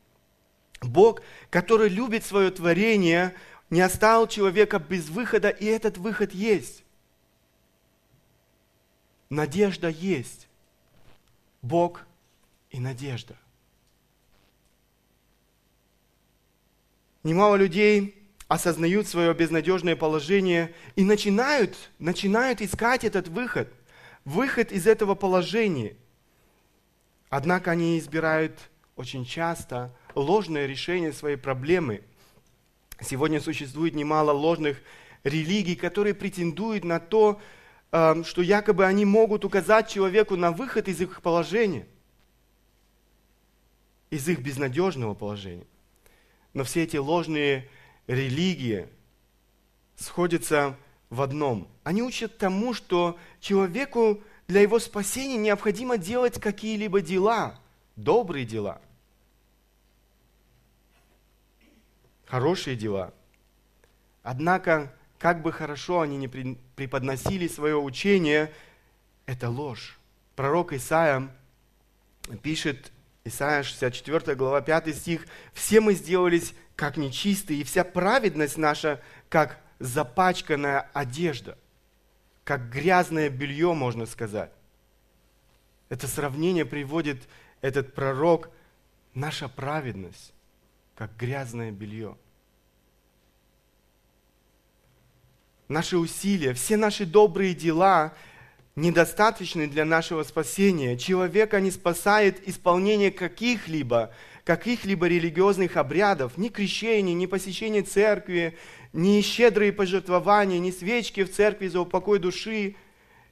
Бог, 0.81 1.21
который 1.49 1.89
любит 1.89 2.25
свое 2.25 2.51
творение, 2.51 3.33
не 3.69 3.81
оставил 3.81 4.27
человека 4.27 4.77
без 4.77 5.09
выхода, 5.09 5.49
и 5.49 5.65
этот 5.65 5.97
выход 5.97 6.33
есть. 6.33 6.83
Надежда 9.29 9.87
есть. 9.87 10.44
Бог 11.65 12.05
и 12.69 12.79
надежда. 12.79 13.35
Немало 17.23 17.55
людей 17.55 18.15
осознают 18.47 19.07
свое 19.07 19.33
безнадежное 19.33 19.95
положение 19.95 20.75
и 20.95 21.03
начинают, 21.03 21.75
начинают 21.97 22.61
искать 22.61 23.03
этот 23.03 23.29
выход, 23.29 23.73
выход 24.25 24.71
из 24.71 24.85
этого 24.85 25.15
положения. 25.15 25.95
Однако 27.29 27.71
они 27.71 27.97
избирают 27.97 28.69
очень 28.95 29.25
часто 29.25 29.91
ложное 30.13 30.67
решение 30.67 31.11
своей 31.11 31.37
проблемы. 31.37 32.03
Сегодня 33.01 33.41
существует 33.41 33.95
немало 33.95 34.31
ложных 34.31 34.77
религий, 35.23 35.75
которые 35.75 36.13
претендуют 36.13 36.83
на 36.83 36.99
то, 36.99 37.41
что 37.91 38.41
якобы 38.41 38.85
они 38.85 39.05
могут 39.05 39.45
указать 39.45 39.89
человеку 39.89 40.35
на 40.35 40.51
выход 40.51 40.87
из 40.87 40.99
их 41.01 41.21
положения, 41.21 41.87
из 44.09 44.27
их 44.27 44.39
безнадежного 44.39 45.13
положения. 45.13 45.67
Но 46.53 46.63
все 46.63 46.83
эти 46.83 46.97
ложные 46.97 47.69
религии 48.07 48.87
сходятся 49.95 50.77
в 51.09 51.21
одном. 51.21 51.67
Они 51.83 52.01
учат 52.01 52.37
тому, 52.37 52.73
что 52.73 53.17
человеку 53.39 54.21
для 54.47 54.61
его 54.61 54.79
спасения 54.79 55.37
необходимо 55.37 55.97
делать 55.97 56.39
какие-либо 56.39 57.01
дела, 57.01 57.59
добрые 57.95 58.45
дела, 58.45 58.81
хорошие 62.25 62.75
дела. 62.75 63.13
Однако, 64.23 64.94
как 65.19 65.41
бы 65.41 65.51
хорошо 65.51 66.01
они 66.01 66.17
не 66.17 66.27
преподносили 66.27 67.47
свое 67.47 67.77
учение, 67.77 68.51
это 69.25 69.49
ложь. 69.49 69.97
Пророк 70.35 70.73
Исаия 70.73 71.29
пишет, 72.41 72.91
Исаия 73.23 73.63
64 73.63 74.35
глава 74.35 74.61
5 74.61 74.95
стих, 74.95 75.25
«Все 75.53 75.79
мы 75.79 75.93
сделались 75.93 76.53
как 76.75 76.97
нечистые, 76.97 77.61
и 77.61 77.63
вся 77.63 77.83
праведность 77.83 78.57
наша, 78.57 79.01
как 79.29 79.59
запачканная 79.79 80.89
одежда, 80.93 81.57
как 82.43 82.69
грязное 82.69 83.29
белье, 83.29 83.73
можно 83.73 84.05
сказать. 84.05 84.51
Это 85.89 86.07
сравнение 86.07 86.65
приводит 86.65 87.23
этот 87.61 87.93
пророк, 87.93 88.49
наша 89.13 89.47
праведность, 89.47 90.33
как 90.95 91.15
грязное 91.15 91.71
белье. 91.71 92.17
Наши 95.67 95.97
усилия, 95.97 96.53
все 96.53 96.77
наши 96.77 97.07
добрые 97.07 97.55
дела 97.55 98.13
недостаточны 98.75 99.67
для 99.67 99.83
нашего 99.83 100.21
спасения. 100.21 100.95
Человека 100.95 101.59
не 101.59 101.71
спасает 101.71 102.47
исполнение 102.47 103.11
каких-либо 103.11 104.13
каких-либо 104.43 105.07
религиозных 105.07 105.75
обрядов, 105.75 106.37
ни 106.37 106.49
крещения, 106.49 107.15
ни 107.15 107.25
посещения 107.25 107.81
церкви, 107.81 108.55
ни 108.93 109.19
щедрые 109.21 109.73
пожертвования, 109.73 110.59
ни 110.59 110.69
свечки 110.69 111.23
в 111.23 111.33
церкви 111.33 111.67
за 111.67 111.79
упокой 111.79 112.19
души, 112.19 112.75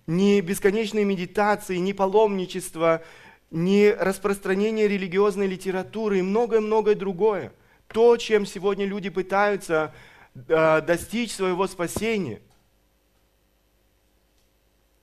ни 0.08 0.42
бесконечные 0.42 1.06
медитации, 1.06 1.78
ни 1.78 1.94
паломничество, 1.94 3.04
ни 3.52 3.96
распространение 4.00 4.88
религиозной 4.88 5.46
литературы 5.46 6.18
и 6.18 6.24
многое-многое 6.24 6.96
другое. 6.96 7.54
То, 7.90 8.18
чем 8.18 8.48
сегодня 8.48 8.88
люди 8.88 9.10
пытаются 9.12 9.94
достичь 10.36 11.34
своего 11.34 11.68
спасения. 11.68 12.42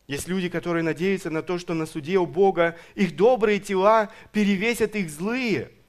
Есть 0.07 0.27
люди, 0.27 0.49
которые 0.49 0.83
надеются 0.83 1.31
на 1.31 1.43
то, 1.43 1.59
что 1.59 1.75
на 1.75 1.87
суде 1.87 2.19
у 2.19 2.27
Бога 2.27 2.77
их 2.95 3.15
добрые 3.15 3.61
тела 3.61 4.11
перевесят 4.33 4.97
их 4.97 5.11
злые– 5.11 5.71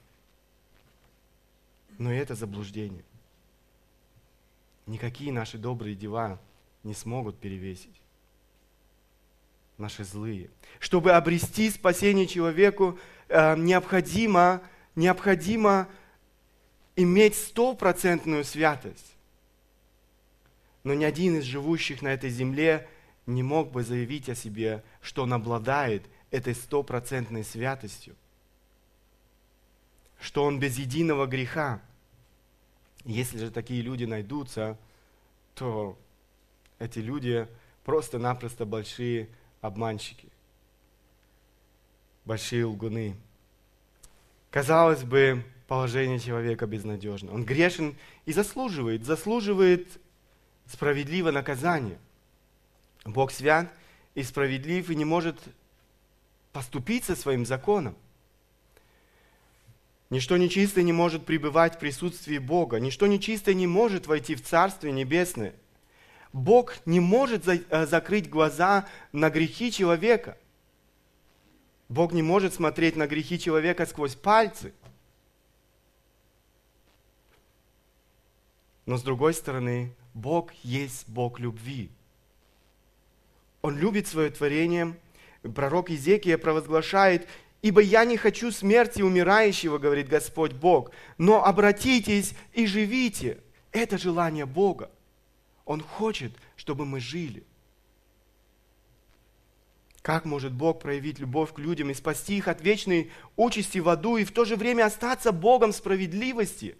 но 2.02 2.12
это 2.12 2.34
заблуждение. 2.34 3.04
Никакие 4.86 5.32
наши 5.32 5.56
добрые 5.56 5.94
дела 5.94 6.40
не 6.82 6.94
смогут 6.94 7.38
перевесить 7.38 8.02
наши 9.78 10.02
злые. 10.02 10.50
Чтобы 10.80 11.12
обрести 11.12 11.70
спасение 11.70 12.26
человеку, 12.26 12.98
э, 13.28 13.56
необходимо, 13.56 14.62
необходимо 14.96 15.88
иметь 16.96 17.36
стопроцентную 17.36 18.44
святость. 18.44 19.11
Но 20.84 20.94
ни 20.94 21.04
один 21.04 21.36
из 21.36 21.44
живущих 21.44 22.02
на 22.02 22.08
этой 22.08 22.30
земле 22.30 22.88
не 23.26 23.42
мог 23.42 23.70
бы 23.70 23.84
заявить 23.84 24.28
о 24.28 24.34
себе, 24.34 24.82
что 25.00 25.22
он 25.22 25.32
обладает 25.32 26.04
этой 26.30 26.54
стопроцентной 26.54 27.44
святостью, 27.44 28.16
что 30.20 30.44
он 30.44 30.58
без 30.58 30.78
единого 30.78 31.26
греха. 31.26 31.80
Если 33.04 33.38
же 33.38 33.50
такие 33.50 33.82
люди 33.82 34.04
найдутся, 34.04 34.78
то 35.54 35.98
эти 36.78 36.98
люди 36.98 37.46
просто-напросто 37.84 38.64
большие 38.64 39.28
обманщики, 39.60 40.28
большие 42.24 42.64
лгуны. 42.64 43.16
Казалось 44.50 45.04
бы, 45.04 45.44
положение 45.66 46.18
человека 46.18 46.66
безнадежно. 46.66 47.32
Он 47.32 47.44
грешен 47.44 47.96
и 48.26 48.32
заслуживает, 48.32 49.04
заслуживает 49.04 49.98
справедливого 50.72 51.32
наказания. 51.32 51.98
Бог 53.04 53.30
свят 53.30 53.72
и 54.14 54.22
справедлив 54.22 54.90
и 54.90 54.94
не 54.94 55.04
может 55.04 55.36
поступить 56.52 57.04
со 57.04 57.14
своим 57.14 57.46
законом. 57.46 57.96
Ничто 60.10 60.36
нечистое 60.36 60.84
не 60.84 60.92
может 60.92 61.24
пребывать 61.24 61.76
в 61.76 61.78
присутствии 61.78 62.38
Бога. 62.38 62.78
Ничто 62.80 63.06
нечистое 63.06 63.54
не 63.54 63.66
может 63.66 64.06
войти 64.06 64.34
в 64.34 64.42
Царствие 64.42 64.92
Небесное. 64.92 65.54
Бог 66.32 66.74
не 66.86 67.00
может 67.00 67.44
за, 67.44 67.54
э, 67.54 67.86
закрыть 67.86 68.28
глаза 68.28 68.86
на 69.12 69.30
грехи 69.30 69.72
человека. 69.72 70.36
Бог 71.88 72.12
не 72.12 72.22
может 72.22 72.54
смотреть 72.54 72.96
на 72.96 73.06
грехи 73.06 73.38
человека 73.38 73.86
сквозь 73.86 74.14
пальцы. 74.14 74.72
Но 78.84 78.96
с 78.96 79.02
другой 79.02 79.32
стороны, 79.32 79.94
Бог 80.14 80.52
есть 80.62 81.08
Бог 81.08 81.40
любви. 81.40 81.90
Он 83.62 83.76
любит 83.78 84.06
свое 84.06 84.30
творение. 84.30 84.96
Пророк 85.54 85.90
Иезекия 85.90 86.38
провозглашает, 86.38 87.28
Ибо 87.62 87.80
я 87.80 88.04
не 88.04 88.16
хочу 88.16 88.50
смерти 88.50 89.02
умирающего, 89.02 89.78
говорит 89.78 90.08
Господь 90.08 90.52
Бог, 90.52 90.90
но 91.16 91.44
обратитесь 91.44 92.34
и 92.52 92.66
живите. 92.66 93.38
Это 93.70 93.98
желание 93.98 94.46
Бога. 94.46 94.90
Он 95.64 95.80
хочет, 95.80 96.32
чтобы 96.56 96.84
мы 96.84 96.98
жили. 96.98 97.44
Как 100.02 100.24
может 100.24 100.52
Бог 100.52 100.80
проявить 100.80 101.20
любовь 101.20 101.52
к 101.52 101.60
людям 101.60 101.90
и 101.90 101.94
спасти 101.94 102.36
их 102.36 102.48
от 102.48 102.60
вечной 102.60 103.12
участи 103.36 103.78
в 103.78 103.88
аду 103.88 104.16
и 104.16 104.24
в 104.24 104.32
то 104.32 104.44
же 104.44 104.56
время 104.56 104.86
остаться 104.86 105.30
Богом 105.30 105.72
справедливости? 105.72 106.76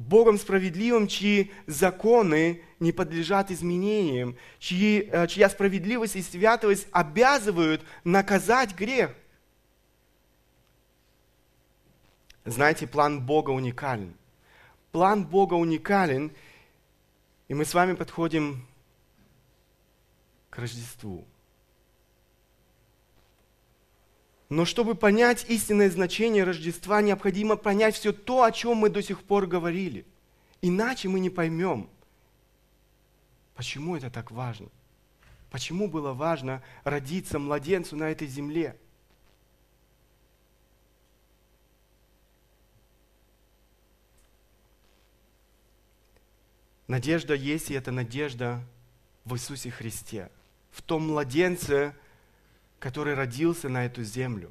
Богом 0.00 0.38
справедливым, 0.38 1.06
чьи 1.06 1.52
законы 1.66 2.62
не 2.78 2.92
подлежат 2.92 3.50
изменениям, 3.50 4.36
чьи, 4.58 5.08
э, 5.12 5.26
чья 5.26 5.50
справедливость 5.50 6.16
и 6.16 6.22
святость 6.22 6.88
обязывают 6.90 7.82
наказать 8.02 8.74
грех. 8.74 9.14
Знаете, 12.44 12.86
план 12.86 13.20
Бога 13.24 13.50
уникален. 13.50 14.14
План 14.90 15.26
Бога 15.26 15.54
уникален, 15.54 16.32
и 17.48 17.54
мы 17.54 17.64
с 17.64 17.74
вами 17.74 17.92
подходим 17.92 18.66
к 20.48 20.58
Рождеству. 20.58 21.26
Но 24.50 24.64
чтобы 24.64 24.96
понять 24.96 25.46
истинное 25.48 25.88
значение 25.88 26.42
Рождества, 26.42 27.00
необходимо 27.02 27.54
понять 27.54 27.94
все 27.94 28.12
то, 28.12 28.42
о 28.42 28.50
чем 28.50 28.78
мы 28.78 28.90
до 28.90 29.00
сих 29.00 29.22
пор 29.22 29.46
говорили. 29.46 30.04
Иначе 30.60 31.08
мы 31.08 31.20
не 31.20 31.30
поймем, 31.30 31.88
почему 33.54 33.96
это 33.96 34.10
так 34.10 34.32
важно. 34.32 34.68
Почему 35.50 35.88
было 35.88 36.12
важно 36.12 36.62
родиться 36.82 37.38
младенцу 37.38 37.96
на 37.96 38.10
этой 38.10 38.26
земле? 38.26 38.76
Надежда 46.88 47.34
есть, 47.34 47.70
и 47.70 47.74
эта 47.74 47.92
надежда 47.92 48.60
в 49.24 49.34
Иисусе 49.34 49.70
Христе, 49.70 50.28
в 50.72 50.82
том 50.82 51.06
младенце, 51.06 51.94
который 52.80 53.14
родился 53.14 53.68
на 53.68 53.84
эту 53.84 54.02
землю. 54.02 54.50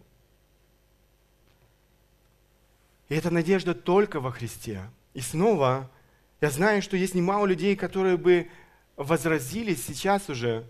И 3.10 3.16
эта 3.16 3.32
надежда 3.32 3.74
только 3.74 4.20
во 4.22 4.32
Христе. 4.32 4.84
И 5.16 5.20
снова, 5.20 5.90
я 6.40 6.52
знаю, 6.52 6.84
что 6.84 6.96
есть 6.96 7.16
немало 7.16 7.48
людей, 7.48 7.76
которые 7.76 8.18
бы 8.18 8.48
возразили 8.96 9.74
сейчас 9.74 10.30
уже. 10.30 10.64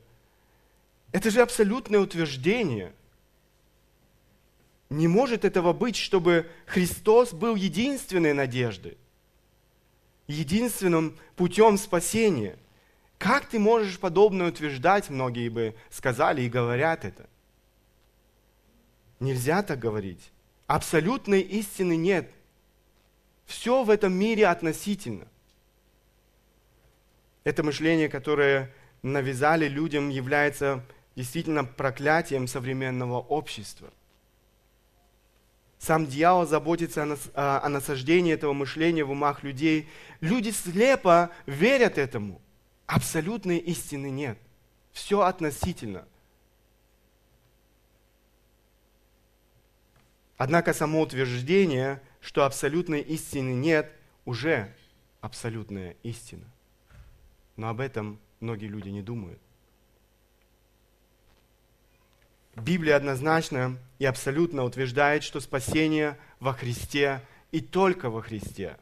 Это 1.12 1.30
же 1.30 1.41
абсолютное 1.41 2.00
утверждение. 2.00 2.93
Не 4.89 5.10
может 5.10 5.43
этого 5.43 5.74
быть, 5.74 5.98
чтобы 5.98 6.50
Христос 6.65 7.34
был 7.34 7.56
единственной 7.56 8.34
надеждой, 8.34 8.98
единственным 10.28 11.19
путем 11.36 11.78
спасения. 11.78 12.58
Как 13.17 13.48
ты 13.48 13.60
можешь 13.60 14.00
подобное 14.00 14.48
утверждать, 14.48 15.10
многие 15.10 15.50
бы 15.50 15.76
сказали 15.89 16.43
и 16.43 16.50
говорят 16.50 17.04
это– 17.04 17.30
Нельзя 19.20 19.64
так 19.64 19.80
говорить. 19.80 20.32
Абсолютной 20.68 21.42
истины 21.42 21.98
нет. 21.98 22.32
Все 23.46 23.84
в 23.84 23.90
этом 23.90 24.14
мире 24.14 24.48
относительно. 24.48 25.28
Это 27.44 27.64
мышление, 27.64 28.08
которое 28.08 28.74
навязали 29.02 29.68
людям, 29.68 30.10
является 30.10 30.86
действительно 31.16 31.66
проклятием 31.66 32.48
современного 32.48 33.20
общества. 33.20 33.90
Сам 35.80 36.06
дьявол 36.06 36.46
заботится 36.46 37.04
о, 37.04 37.06
нас, 37.06 37.30
о, 37.34 37.66
о 37.66 37.70
насаждении 37.70 38.34
этого 38.34 38.54
мышления 38.54 39.04
в 39.04 39.12
умах 39.12 39.44
людей. 39.44 39.90
Люди 40.22 40.52
слепо 40.52 41.32
верят 41.46 41.98
этому. 41.98 42.42
Абсолютной 42.86 43.58
истины 43.58 44.10
нет. 44.10 44.38
Все 44.92 45.22
относительно– 45.22 46.06
Однако 50.39 50.73
само 50.73 51.02
утверждение, 51.02 52.02
что 52.21 52.45
абсолютной 52.45 53.02
истины 53.02 53.49
нет, 53.49 53.91
уже 54.23 54.73
абсолютная 55.19 55.97
истина. 56.02 56.45
Но 57.58 57.67
об 57.67 57.82
этом 57.82 58.17
многие 58.39 58.67
люди 58.67 58.88
не 58.88 59.02
думают. 59.02 59.38
Библия 62.56 62.95
однозначно 62.95 63.78
и 63.99 64.06
абсолютно 64.06 64.63
утверждает, 64.63 65.23
что 65.23 65.41
спасение 65.41 66.17
во 66.39 66.54
Христе 66.54 67.21
и 67.52 67.60
только 67.60 68.10
во 68.10 68.21
Христе. 68.21 68.78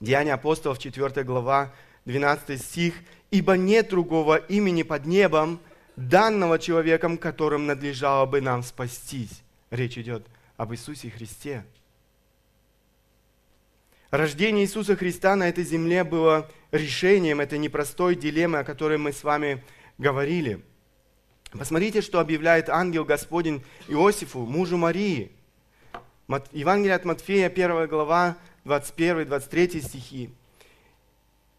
Деяния 0.00 0.34
апостолов, 0.34 0.78
4 0.78 1.24
глава, 1.24 1.72
12 2.04 2.60
стих. 2.60 2.94
«Ибо 3.30 3.56
нет 3.56 3.88
другого 3.88 4.36
имени 4.36 4.82
под 4.82 5.06
небом, 5.06 5.60
данного 5.96 6.58
человеком, 6.58 7.16
которым 7.16 7.64
надлежало 7.64 8.26
бы 8.26 8.42
нам 8.42 8.62
спастись». 8.62 9.42
Речь 9.70 9.98
идет 9.98 10.26
об 10.56 10.72
Иисусе 10.72 11.10
Христе. 11.10 11.64
Рождение 14.10 14.64
Иисуса 14.64 14.96
Христа 14.96 15.34
на 15.34 15.48
этой 15.48 15.64
земле 15.64 16.04
было 16.04 16.48
решением 16.70 17.40
этой 17.40 17.58
непростой 17.58 18.14
дилеммы, 18.14 18.60
о 18.60 18.64
которой 18.64 18.98
мы 18.98 19.12
с 19.12 19.24
вами 19.24 19.64
говорили. 19.98 20.64
Посмотрите, 21.50 22.00
что 22.02 22.20
объявляет 22.20 22.68
ангел 22.68 23.04
Господень 23.04 23.64
Иосифу, 23.88 24.46
мужу 24.46 24.76
Марии. 24.76 25.32
Евангелие 26.52 26.94
от 26.94 27.04
Матфея, 27.04 27.48
1 27.48 27.88
глава, 27.88 28.36
21-23 28.64 29.80
стихи. 29.80 30.30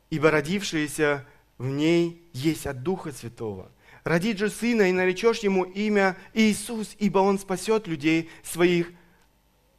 «Ибо 0.09 0.31
родившиеся 0.31 1.25
в 1.57 1.67
ней 1.67 2.21
есть 2.31 2.65
от 2.65 2.83
Духа 2.83 3.11
Святого, 3.11 3.71
Родит 4.07 4.37
же 4.37 4.49
сына, 4.49 4.83
и 4.83 4.93
наречешь 4.93 5.39
ему 5.39 5.65
имя 5.65 6.15
Иисус, 6.33 6.95
ибо 6.97 7.19
он 7.19 7.37
спасет 7.37 7.87
людей 7.87 8.29
своих 8.41 8.93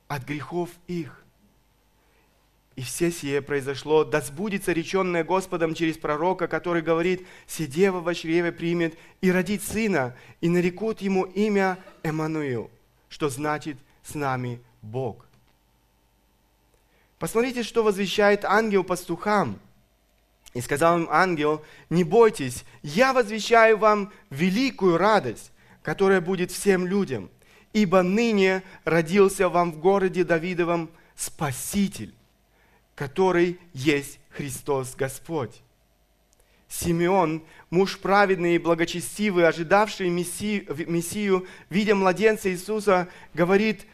от 0.06 0.24
грехов 0.24 0.68
их. 0.86 1.24
И 2.76 2.82
все 2.82 3.10
сие 3.10 3.40
произошло, 3.40 4.04
да 4.04 4.20
сбудется 4.20 4.72
реченное 4.72 5.24
Господом 5.24 5.72
через 5.72 5.96
пророка, 5.96 6.46
который 6.46 6.82
говорит, 6.82 7.26
«Сидева 7.46 8.00
во 8.00 8.14
чреве 8.14 8.52
примет 8.52 8.98
и 9.22 9.32
родит 9.32 9.62
сына, 9.62 10.14
и 10.42 10.50
нарекут 10.50 11.00
ему 11.00 11.24
имя 11.24 11.78
Эммануил», 12.02 12.70
что 13.08 13.30
значит 13.30 13.78
«с 14.02 14.14
нами 14.14 14.60
Бог». 14.82 15.24
Посмотрите, 17.18 17.62
что 17.62 17.82
возвещает 17.82 18.44
ангел 18.44 18.84
пастухам– 18.84 19.58
и 20.58 20.60
сказал 20.60 20.98
им 20.98 21.08
ангел, 21.08 21.64
не 21.88 22.02
бойтесь, 22.02 22.64
я 22.82 23.12
возвещаю 23.12 23.78
вам 23.78 24.12
великую 24.28 24.98
радость, 24.98 25.52
которая 25.84 26.20
будет 26.20 26.50
всем 26.50 26.84
людям, 26.84 27.30
ибо 27.72 28.02
ныне 28.02 28.64
родился 28.82 29.48
вам 29.48 29.70
в 29.70 29.78
городе 29.78 30.24
Давидовом 30.24 30.90
Спаситель, 31.14 32.12
который 32.96 33.60
есть 33.72 34.18
Христос 34.30 34.96
Господь. 34.96 35.62
Симеон, 36.68 37.44
муж 37.70 37.96
праведный 38.00 38.56
и 38.56 38.58
благочестивый, 38.58 39.46
ожидавший 39.46 40.10
Мессию, 40.10 40.66
Мессию, 40.88 41.46
видя 41.70 41.94
младенца 41.94 42.50
Иисуса, 42.50 43.06
говорит, 43.32 43.86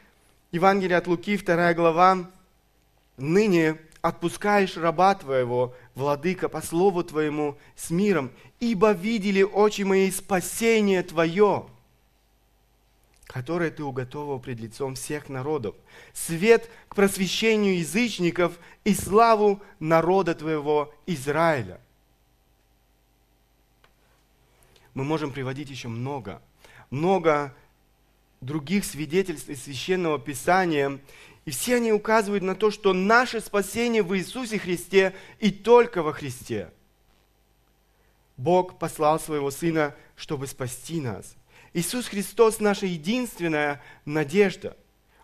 Евангелие 0.50 0.96
от 0.96 1.08
Луки, 1.08 1.36
2 1.36 1.74
глава, 1.74 2.30
«Ныне 3.18 3.76
отпускаешь 4.04 4.76
раба 4.76 5.14
Твоего, 5.14 5.74
Владыка, 5.94 6.50
по 6.50 6.60
слову 6.60 7.02
Твоему, 7.02 7.56
с 7.74 7.88
миром, 7.88 8.30
ибо 8.60 8.92
видели 8.92 9.42
очи 9.42 9.82
мои 9.82 10.10
спасение 10.10 11.02
Твое». 11.02 11.66
которое 13.26 13.70
ты 13.70 13.82
уготовил 13.82 14.38
пред 14.38 14.60
лицом 14.60 14.94
всех 14.94 15.28
народов, 15.28 15.74
свет 16.12 16.70
к 16.88 16.94
просвещению 16.94 17.78
язычников 17.78 18.60
и 18.84 18.94
славу 18.94 19.60
народа 19.80 20.36
твоего 20.36 20.94
Израиля. 21.06 21.80
Мы 24.92 25.02
можем 25.02 25.32
приводить 25.32 25.68
еще 25.68 25.88
много, 25.88 26.40
много 26.90 27.52
других 28.40 28.84
свидетельств 28.84 29.48
из 29.48 29.64
Священного 29.64 30.20
Писания, 30.20 31.00
и 31.44 31.50
все 31.50 31.76
они 31.76 31.92
указывают 31.92 32.42
на 32.42 32.54
то, 32.54 32.70
что 32.70 32.92
наше 32.92 33.40
спасение 33.40 34.02
в 34.02 34.16
Иисусе 34.16 34.58
Христе 34.58 35.14
и 35.40 35.50
только 35.50 36.02
во 36.02 36.12
Христе. 36.12 36.70
Бог 38.36 38.78
послал 38.78 39.20
своего 39.20 39.50
Сына, 39.50 39.94
чтобы 40.16 40.46
спасти 40.46 41.00
нас. 41.00 41.36
Иисус 41.72 42.06
Христос– 42.06 42.58
наша 42.60 42.86
единственная 42.86 43.82
надежда. 44.04 44.76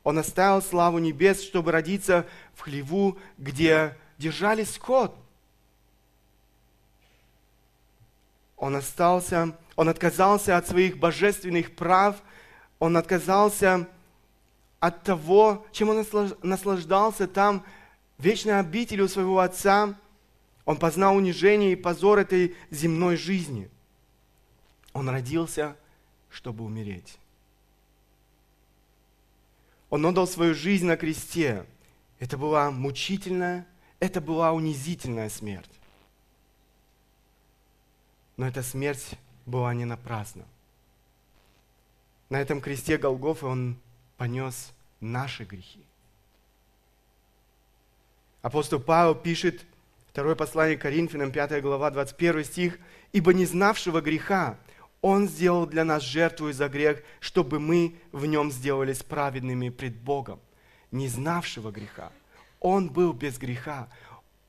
Он 0.03 0.19
оставил 0.19 0.63
славу 0.63 0.99
небес, 0.99 1.43
чтобы 1.43 1.73
родиться 1.73 2.27
в 2.55 2.61
хлеву, 2.61 3.19
где 3.39 3.97
держали 4.19 4.65
скот. 4.65 5.17
Он 8.57 8.77
остался, 8.77 9.57
он 9.75 9.89
отказался 9.89 10.57
от 10.57 10.69
своих 10.69 10.99
божественных 10.99 11.75
прав, 11.75 12.17
он 12.79 12.97
отказался 12.97 13.75
от 13.75 14.00
того, 14.89 15.67
чем 15.73 15.91
он 15.91 16.07
наслаждался 16.43 17.29
там, 17.29 17.65
вечной 18.19 18.59
обителью 18.59 19.09
своего 19.09 19.39
Отца. 19.39 19.95
Он 20.65 20.79
познал 20.79 21.17
унижение 21.17 21.73
и 21.73 21.77
позор 21.77 22.19
этой 22.19 22.57
земной 22.71 23.17
жизни. 23.17 23.71
Он 24.93 25.09
родился, 25.09 25.77
чтобы 26.31 26.65
умереть. 26.65 27.19
Он 29.91 30.07
отдал 30.07 30.27
свою 30.27 30.55
жизнь 30.55 30.87
на 30.87 30.97
кресте. 30.97 31.67
Это 32.19 32.39
была 32.39 32.71
мучительная, 32.71 33.67
это 33.99 34.21
была 34.21 34.53
унизительная 34.53 35.29
смерть. 35.29 35.71
Но 38.37 38.47
эта 38.47 38.63
смерть 38.63 39.11
была 39.47 39.75
не 39.75 39.85
напрасна. 39.85 40.45
На 42.29 42.41
этом 42.41 42.61
кресте 42.61 42.97
Голгофы 42.97 43.47
он 43.47 43.77
понес 44.21 44.75
наши 45.01 45.45
грехи. 45.45 45.81
Апостол 48.43 48.79
Павел 48.79 49.15
пишет, 49.15 49.65
второе 50.11 50.35
послание 50.35 50.77
Коринфянам, 50.77 51.33
5 51.33 51.63
глава, 51.63 51.91
21 51.91 52.45
стих, 52.45 52.79
«Ибо 53.15 53.33
не 53.33 53.47
знавшего 53.47 54.03
греха 54.03 54.59
Он 55.01 55.27
сделал 55.27 55.65
для 55.65 55.85
нас 55.85 56.03
жертву 56.03 56.53
за 56.53 56.69
грех, 56.69 57.03
чтобы 57.21 57.61
мы 57.61 57.97
в 58.13 58.27
нем 58.27 58.53
сделались 58.53 59.03
праведными 59.03 59.71
пред 59.71 59.97
Богом». 59.97 60.39
Не 60.91 61.09
знавшего 61.09 61.71
греха. 61.71 62.13
Он 62.61 62.91
был 62.91 63.15
без 63.15 63.39
греха. 63.39 63.89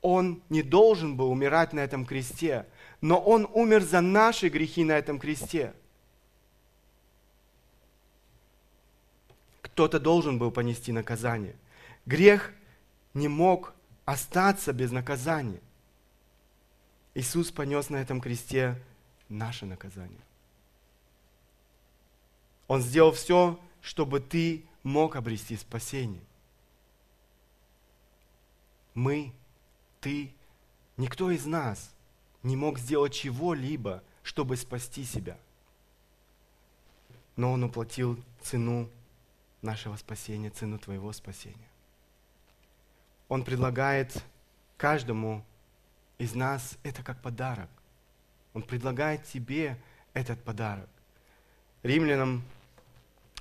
Он 0.02 0.42
не 0.50 0.60
должен 0.60 1.16
был 1.16 1.30
умирать 1.30 1.72
на 1.72 1.80
этом 1.80 2.04
кресте, 2.04 2.66
но 3.00 3.18
Он 3.18 3.48
умер 3.54 3.80
за 3.84 4.02
наши 4.02 4.50
грехи 4.50 4.84
на 4.84 4.92
этом 4.98 5.18
кресте– 5.18 5.72
кто-то 9.72 9.98
должен 9.98 10.38
был 10.38 10.50
понести 10.50 10.92
наказание. 10.92 11.56
Грех 12.04 12.52
не 13.14 13.28
мог 13.28 13.74
остаться 14.04 14.74
без 14.74 14.92
наказания. 14.92 15.60
Иисус 17.14 17.50
понес 17.50 17.88
на 17.88 17.96
этом 17.96 18.20
кресте 18.20 18.80
наше 19.30 19.64
наказание. 19.64 20.20
Он 22.68 22.82
сделал 22.82 23.12
все, 23.12 23.58
чтобы 23.80 24.20
ты 24.20 24.64
мог 24.82 25.16
обрести 25.16 25.56
спасение. 25.56 26.22
Мы, 28.92 29.32
ты, 30.00 30.34
никто 30.98 31.30
из 31.30 31.46
нас 31.46 31.90
не 32.42 32.56
мог 32.56 32.78
сделать 32.78 33.14
чего-либо, 33.14 34.02
чтобы 34.22 34.58
спасти 34.58 35.04
себя. 35.04 35.38
Но 37.36 37.52
Он 37.52 37.64
уплатил 37.64 38.22
цену 38.42 38.90
нашего 39.62 39.96
спасения, 39.96 40.50
цену 40.50 40.78
твоего 40.78 41.12
спасения. 41.12 41.68
Он 43.28 43.44
предлагает 43.44 44.22
каждому 44.76 45.44
из 46.18 46.34
нас 46.34 46.76
это 46.82 47.02
как 47.02 47.22
подарок. 47.22 47.70
Он 48.52 48.62
предлагает 48.62 49.24
тебе 49.24 49.78
этот 50.12 50.42
подарок. 50.42 50.88
Римлянам, 51.82 52.44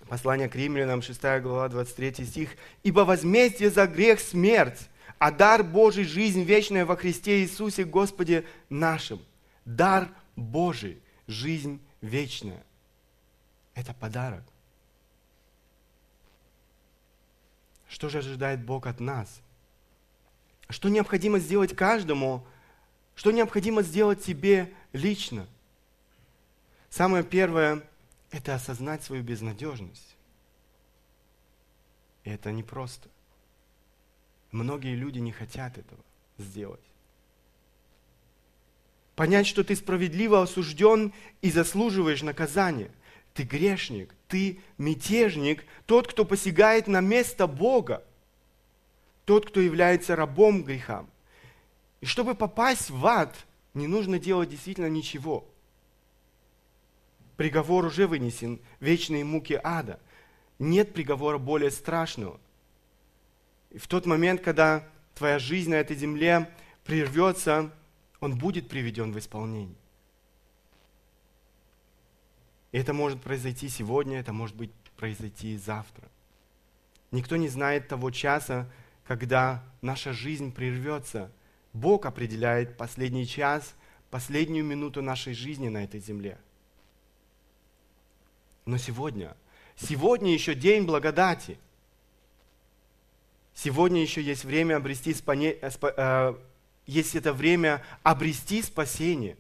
послание 0.08 0.48
к 0.48 0.56
римлянам, 0.56 1.02
6 1.02 1.22
глава, 1.42 1.68
23 1.70 2.26
стих. 2.26 2.56
«Ибо 2.84 3.02
возмездие 3.02 3.70
за 3.70 3.88
грех– 3.88 4.20
смерть, 4.22 4.90
а 5.20 5.32
дар 5.32 5.64
Божий– 5.64 6.04
жизнь 6.06 6.44
вечная 6.44 6.86
во 6.86 6.96
Христе 6.96 7.42
Иисусе 7.42 7.84
Господе 7.84 8.46
нашим». 8.70 9.20
Дар 9.66 10.08
Божий– 10.36 11.02
жизнь 11.28 11.82
вечная. 12.02 12.64
Это 13.76 13.94
подарок. 13.94 14.44
Что 17.92 18.08
же 18.08 18.20
ожидает 18.20 18.64
Бог 18.64 18.88
от 18.88 19.02
нас? 19.02 19.42
Что 20.70 20.88
необходимо 20.88 21.40
сделать 21.40 21.76
каждому? 21.76 22.48
Что 23.16 23.32
необходимо 23.32 23.82
сделать 23.82 24.24
тебе 24.24 24.74
лично? 24.94 25.46
Самое 26.90 27.26
первое– 27.26 27.84
это 28.32 28.56
осознать 28.56 29.04
свою 29.04 29.24
безнадежность. 29.24 30.16
И 32.24 32.30
это 32.30 32.54
непросто. 32.54 33.10
Многие 34.52 34.96
люди 34.96 35.20
не 35.20 35.34
хотят 35.34 35.78
этого 35.78 36.02
сделать. 36.38 36.80
Понять, 39.18 39.48
что 39.48 39.66
ты 39.66 39.76
справедливо 39.76 40.42
осужден 40.42 41.12
и 41.42 41.52
заслуживаешь 41.52 42.22
наказания– 42.22 42.90
ты 43.34 43.44
грешник, 43.44 44.14
ты 44.28 44.60
мятежник, 44.78 45.66
тот, 45.86 46.08
кто 46.08 46.26
посягает 46.26 46.88
на 46.88 47.02
место 47.02 47.48
Бога, 47.48 48.04
тот, 49.26 49.48
кто 49.48 49.60
является 49.60 50.16
рабом 50.16 50.64
грехам. 50.64 51.10
И 52.02 52.06
чтобы 52.06 52.36
попасть 52.36 52.90
в 52.90 53.06
ад, 53.06 53.36
не 53.74 53.88
нужно 53.88 54.20
делать 54.20 54.50
действительно 54.50 54.90
ничего. 54.90 55.48
Приговор 57.38 57.86
уже 57.86 58.08
вынесен, 58.08 58.60
вечные 58.80 59.24
муки 59.24 59.60
ада. 59.64 60.00
Нет 60.60 60.94
приговора 60.94 61.38
более 61.38 61.72
страшного. 61.72 62.40
И 63.70 63.78
в 63.78 63.88
тот 63.88 64.06
момент, 64.06 64.42
когда 64.42 64.88
твоя 65.16 65.40
жизнь 65.40 65.70
на 65.70 65.76
этой 65.76 65.96
земле 65.96 66.54
прервется, 66.84 67.74
он 68.20 68.38
будет 68.38 68.68
приведен 68.68 69.12
в 69.14 69.18
исполнение. 69.18 69.81
Это 72.72 72.94
может 72.94 73.22
произойти 73.22 73.68
сегодня, 73.70 74.20
это 74.20 74.34
может 74.34 74.56
быть 74.56 74.72
произойти 74.96 75.58
завтра. 75.58 76.08
Никто 77.12 77.36
не 77.36 77.50
знает 77.50 77.88
того 77.88 78.12
часа, 78.12 78.70
когда 79.06 79.64
наша 79.82 80.14
жизнь 80.14 80.54
прервется. 80.54 81.32
Бог 81.74 82.06
определяет 82.06 82.78
последний 82.78 83.28
час, 83.28 83.76
последнюю 84.10 84.64
минуту 84.64 85.02
нашей 85.02 85.34
жизни 85.34 85.68
на 85.68 85.84
этой 85.84 86.00
земле. 86.00 86.38
Но 88.66 88.78
сегодня, 88.78 89.36
сегодня 89.76 90.34
еще 90.34 90.56
день 90.56 90.86
благодати. 90.86 91.58
Сегодня 93.54 94.02
еще 94.02 94.22
есть 94.22 94.46
время 94.46 94.78
обрести 94.78 95.14
спане, 95.14 95.54
э, 95.54 95.70
э, 95.82 96.36
есть 96.86 97.16
это 97.16 97.34
время 97.34 97.84
обрести 98.02 98.62
спасение, 98.62 99.36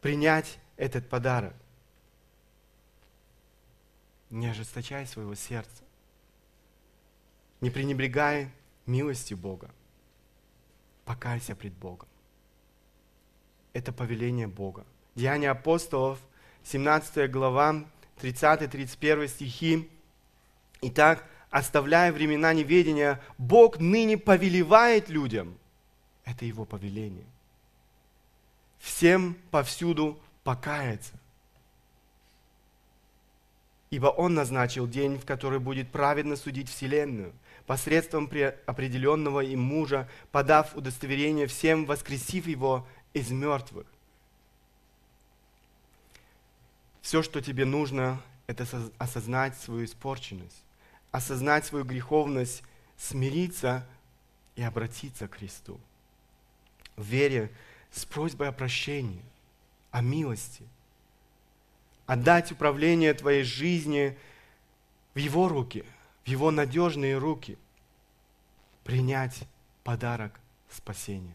принять 0.00 0.58
этот 0.76 1.08
подарок. 1.08 1.54
Не 4.32 4.46
ожесточай 4.46 5.06
своего 5.06 5.34
сердца. 5.34 5.84
Не 7.60 7.68
пренебрегай 7.68 8.48
милостью 8.86 9.36
Бога. 9.36 9.70
Покайся 11.04 11.54
пред 11.54 11.74
Богом. 11.74 12.08
Это 13.74 13.92
повеление 13.92 14.46
Бога. 14.46 14.86
Деяния 15.14 15.50
апостолов, 15.50 16.18
17 16.64 17.30
глава, 17.30 17.84
30-31 18.22 19.28
стихи. 19.28 19.90
Итак, 20.80 21.28
оставляя 21.50 22.10
времена 22.10 22.54
неведения, 22.54 23.20
Бог 23.36 23.80
ныне 23.80 24.16
повелевает 24.16 25.10
людям. 25.10 25.58
Это 26.24 26.46
Его 26.46 26.64
повеление. 26.64 27.26
Всем 28.78 29.36
повсюду 29.50 30.18
покаяться 30.42 31.12
ибо 33.92 34.06
Он 34.06 34.32
назначил 34.32 34.88
день, 34.88 35.18
в 35.18 35.26
который 35.26 35.58
будет 35.58 35.90
праведно 35.90 36.36
судить 36.36 36.70
Вселенную, 36.70 37.34
посредством 37.66 38.24
определенного 38.64 39.40
им 39.40 39.60
мужа, 39.60 40.08
подав 40.30 40.74
удостоверение 40.74 41.46
всем, 41.46 41.84
воскресив 41.84 42.46
его 42.46 42.88
из 43.12 43.30
мертвых. 43.30 43.86
Все, 47.02 47.22
что 47.22 47.42
тебе 47.42 47.66
нужно,– 47.66 48.22
это 48.46 48.66
осознать 48.96 49.58
свою 49.58 49.84
испорченность, 49.84 50.64
осознать 51.10 51.66
свою 51.66 51.84
греховность, 51.84 52.62
смириться 52.96 53.86
и 54.56 54.62
обратиться 54.62 55.28
к 55.28 55.34
Христу. 55.34 55.78
В 56.96 57.04
вере 57.04 57.50
с 57.90 58.06
просьбой 58.06 58.48
о 58.48 58.52
прощении, 58.52 59.20
о 59.90 60.00
милости. 60.00 60.64
Отдать 62.06 62.52
управление 62.52 63.14
твоей 63.14 63.44
жизни 63.44 64.16
в 65.14 65.18
Его 65.18 65.48
руки, 65.48 65.84
в 66.24 66.28
Его 66.28 66.50
надежные 66.50 67.16
руки. 67.18 67.58
Принять 68.84 69.44
подарок 69.84 70.38
спасения. 70.68 71.34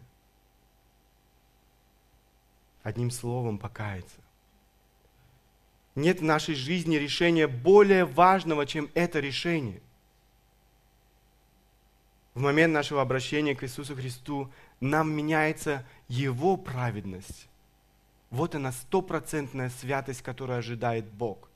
Одним 2.84 3.12
словом, 3.12 3.58
покаяться. 3.58 4.19
Нет 5.95 6.19
в 6.19 6.23
нашей 6.23 6.53
жизни 6.53 6.95
решения 6.97 7.47
более 7.47 8.06
важного, 8.06 8.65
чем 8.65 8.89
это 8.93 9.19
решение. 9.19 9.82
В 12.36 12.41
момент 12.41 12.71
нашего 12.71 13.01
обращения 13.01 13.56
к 13.56 13.63
Иисусу 13.63 13.95
Христу 13.95 14.51
нам 14.80 15.12
меняется 15.12 15.84
Его 16.08 16.56
праведность. 16.56 17.47
Вот 18.29 18.55
она 18.55 18.71
стопроцентная 18.71 19.69
святость, 19.69 20.21
которую 20.21 20.59
ожидает 20.59 21.05
Бог. 21.05 21.49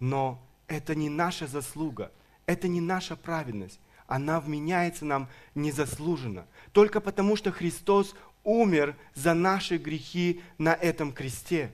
Но 0.00 0.40
это 0.66 0.94
не 0.94 1.08
наша 1.08 1.46
заслуга, 1.46 2.10
это 2.46 2.68
не 2.68 2.80
наша 2.80 3.16
праведность. 3.16 3.78
Она 4.06 4.40
вменяется 4.40 5.04
нам 5.04 5.28
незаслуженно. 5.54 6.46
Только 6.72 7.00
потому, 7.00 7.36
что 7.36 7.52
Христос 7.52 8.14
умер 8.42 8.96
за 9.14 9.34
наши 9.34 9.78
грехи 9.78 10.42
на 10.58 10.74
этом 10.74 11.12
кресте. 11.12 11.72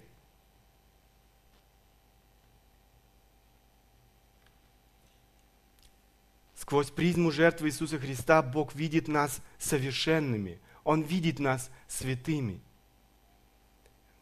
Сквозь 6.54 6.90
призму 6.90 7.33
жертвы 7.33 7.68
Иисуса 7.68 7.98
Христа 7.98 8.42
Бог 8.42 8.76
видит 8.76 9.09
нас 9.09 9.40
совершенными. 9.59 10.61
Он 10.85 11.02
видит 11.02 11.40
нас 11.40 11.68
святыми. 11.88 12.61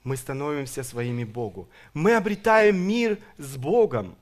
Мы 0.05 0.17
становимся 0.17 0.83
своими 0.83 1.25
Богу. 1.25 1.69
Мы 1.93 2.15
обретаем 2.15 2.77
мир 2.77 3.19
с 3.37 3.57
Богом. 3.57 4.17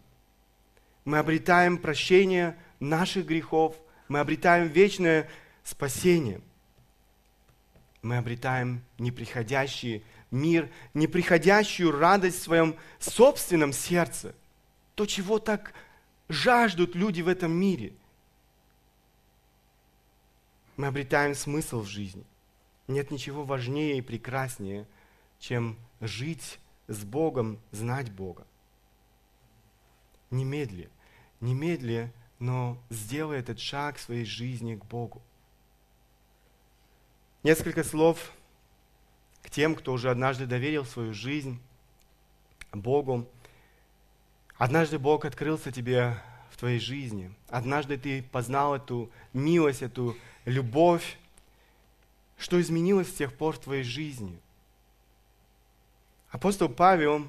Мы 1.05 1.19
обретаем 1.19 1.79
прощение 1.79 2.57
наших 2.81 3.27
грехов. 3.27 3.77
Мы 4.09 4.19
обретаем 4.19 4.69
вечное 4.69 5.29
спасение. 5.63 6.41
Мы 8.03 8.17
обретаем 8.17 8.83
неприходящий 8.99 10.05
мир, 10.31 10.69
неприходящую 10.95 11.93
радость 11.93 12.41
в 12.41 12.43
своем 12.43 12.77
собственном 12.99 13.73
сердце. 13.73 14.35
То, 14.95 15.07
чего 15.07 15.39
так 15.39 15.73
жаждут 16.29 16.95
люди 16.95 17.21
в 17.21 17.29
этом 17.29 17.53
мире– 17.53 17.93
мы 20.77 20.89
обретаем 20.89 21.35
смысл 21.35 21.81
в 21.81 21.87
жизни. 21.87 22.25
Нет 22.87 23.11
ничего 23.11 23.45
важнее 23.45 23.99
и 23.99 24.03
прекраснее, 24.03 24.87
чем 25.39 25.79
жить 26.01 26.59
с 26.89 27.05
Богом, 27.05 27.59
знать 27.71 28.11
Бога. 28.11 28.47
Немедли, 30.31 30.91
немедли, 31.41 32.13
но 32.39 32.79
сделай 32.91 33.39
этот 33.39 33.59
шаг 33.59 33.97
в 33.97 34.01
своей 34.01 34.25
жизни 34.25 34.77
к 34.77 34.85
Богу. 34.85 35.23
Несколько 37.43 37.85
слов 37.85 38.33
к 39.43 39.51
тем, 39.51 39.75
кто 39.75 39.93
уже 39.93 40.11
однажды 40.11 40.47
доверил 40.47 40.85
свою 40.85 41.15
жизнь 41.15 41.61
Богу. 42.73 43.29
Однажды 44.57 44.99
Бог 44.99 45.25
открылся 45.25 45.71
тебе 45.71 46.21
в 46.51 46.57
твоей 46.57 46.81
жизни. 46.81 47.33
Однажды 47.49 47.99
ты 47.99 48.23
познал 48.23 48.75
эту 48.75 49.11
милость, 49.33 49.83
эту 49.83 50.17
любовь, 50.45 51.19
что 52.37 52.61
изменилось 52.61 53.09
с 53.09 53.15
тех 53.15 53.33
пор 53.37 53.55
в 53.55 53.61
твоей 53.61 53.83
жизни. 53.83 54.41
Апостол 56.37 56.69
Павел, 56.69 57.27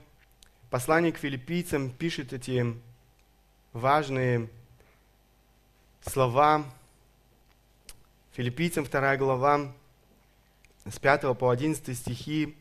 послание 0.70 1.14
к 1.14 1.18
филиппийцам, 1.18 1.92
пишет 1.92 2.34
эти 2.34 2.76
важные 3.72 4.50
слова. 6.02 6.66
Филиппийцам 8.34 8.84
2 8.84 9.16
глава, 9.16 9.72
с 10.84 11.00
5 11.00 11.38
по 11.38 11.50
11 11.50 11.98
стихи. 11.98 12.54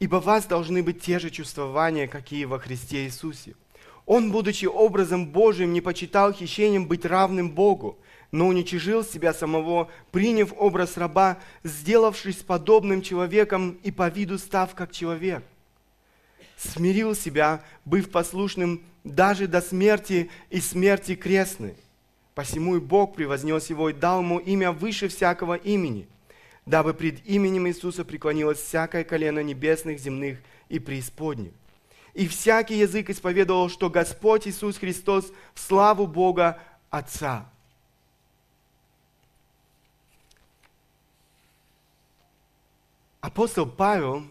«Ибо 0.00 0.16
вас 0.16 0.46
должны 0.46 0.82
быть 0.82 1.00
те 1.00 1.20
же 1.20 1.30
чувствования, 1.30 2.08
какие 2.08 2.44
во 2.44 2.58
Христе 2.58 3.04
Иисусе. 3.04 3.54
Он, 4.06 4.32
будучи 4.32 4.66
образом 4.66 5.28
Божиим, 5.28 5.72
не 5.72 5.80
почитал 5.80 6.32
хищением 6.32 6.88
быть 6.88 7.04
равным 7.04 7.52
Богу, 7.52 7.96
но 8.32 8.46
уничижил 8.46 9.04
себя 9.04 9.34
самого, 9.34 9.90
приняв 10.12 10.52
образ 10.56 10.96
раба, 10.96 11.38
сделавшись 11.64 12.36
подобным 12.36 13.02
человеком 13.02 13.78
и 13.82 13.90
по 13.90 14.08
виду 14.08 14.38
став 14.38 14.74
как 14.74 14.92
человек. 14.92 15.42
Смирил 16.56 17.14
себя, 17.14 17.62
быв 17.84 18.10
послушным 18.10 18.82
даже 19.02 19.46
до 19.46 19.60
смерти 19.60 20.30
и 20.50 20.60
смерти 20.60 21.14
крестной. 21.14 21.74
Посему 22.34 22.76
и 22.76 22.80
Бог 22.80 23.16
превознес 23.16 23.70
его 23.70 23.90
и 23.90 23.94
дал 23.94 24.20
ему 24.20 24.38
имя 24.38 24.70
выше 24.70 25.08
всякого 25.08 25.54
имени, 25.54 26.06
дабы 26.66 26.94
пред 26.94 27.26
именем 27.26 27.66
Иисуса 27.66 28.04
преклонилось 28.04 28.60
всякое 28.60 29.04
колено 29.04 29.40
небесных, 29.40 29.98
земных 29.98 30.38
и 30.68 30.78
преисподних. 30.78 31.52
И 32.14 32.28
всякий 32.28 32.78
язык 32.78 33.10
исповедовал, 33.10 33.68
что 33.68 33.88
Господь 33.88 34.46
Иисус 34.46 34.78
Христос 34.78 35.32
в 35.54 35.60
славу 35.60 36.06
Бога 36.06 36.60
Отца. 36.90 37.48
Апостол 43.20 43.66
Павел 43.66 44.24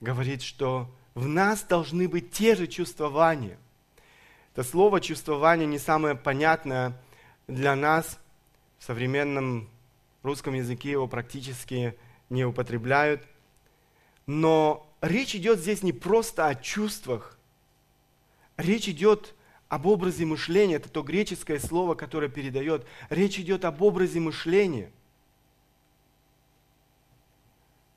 говорит, 0.00 0.42
что 0.42 0.90
в 1.14 1.26
нас 1.26 1.62
должны 1.62 2.08
быть 2.08 2.30
те 2.30 2.54
же 2.54 2.66
чувствования. 2.66 3.58
Это 4.52 4.64
слово 4.64 5.00
чувствование 5.00 5.66
не 5.66 5.78
самое 5.78 6.14
понятное 6.14 7.00
для 7.46 7.76
нас. 7.76 8.18
В 8.78 8.84
современном 8.84 9.68
русском 10.22 10.54
языке 10.54 10.92
его 10.92 11.08
практически 11.08 11.96
не 12.30 12.44
употребляют. 12.44 13.22
Но 14.26 14.88
речь 15.00 15.34
идет 15.34 15.58
здесь 15.58 15.82
не 15.82 15.92
просто 15.92 16.46
о 16.46 16.54
чувствах. 16.54 17.36
Речь 18.56 18.88
идет 18.88 19.34
об 19.68 19.86
образе 19.86 20.24
мышления. 20.26 20.76
Это 20.76 20.88
то 20.88 21.02
греческое 21.02 21.58
слово, 21.58 21.94
которое 21.94 22.28
передает. 22.28 22.86
Речь 23.10 23.38
идет 23.38 23.64
об 23.64 23.82
образе 23.82 24.20
мышления– 24.20 24.92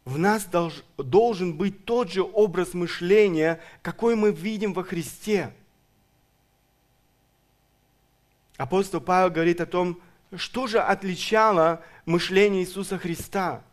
в 0.05 0.17
нас 0.17 0.45
долж, 0.45 0.83
должен 0.97 1.55
быть 1.55 1.85
тот 1.85 2.11
же 2.11 2.23
образ 2.23 2.73
мышления, 2.73 3.59
какой 3.81 4.15
мы 4.15 4.31
видим 4.31 4.73
во 4.73 4.83
Христе. 4.83 5.53
Апостол 8.57 8.99
Павел 8.99 9.29
говорит 9.29 9.61
о 9.61 9.65
том, 9.65 9.99
что 10.35 10.67
же 10.67 10.79
отличало 10.79 11.83
мышление 12.05 12.63
Иисуса 12.63 12.97
Христа. 12.97 13.63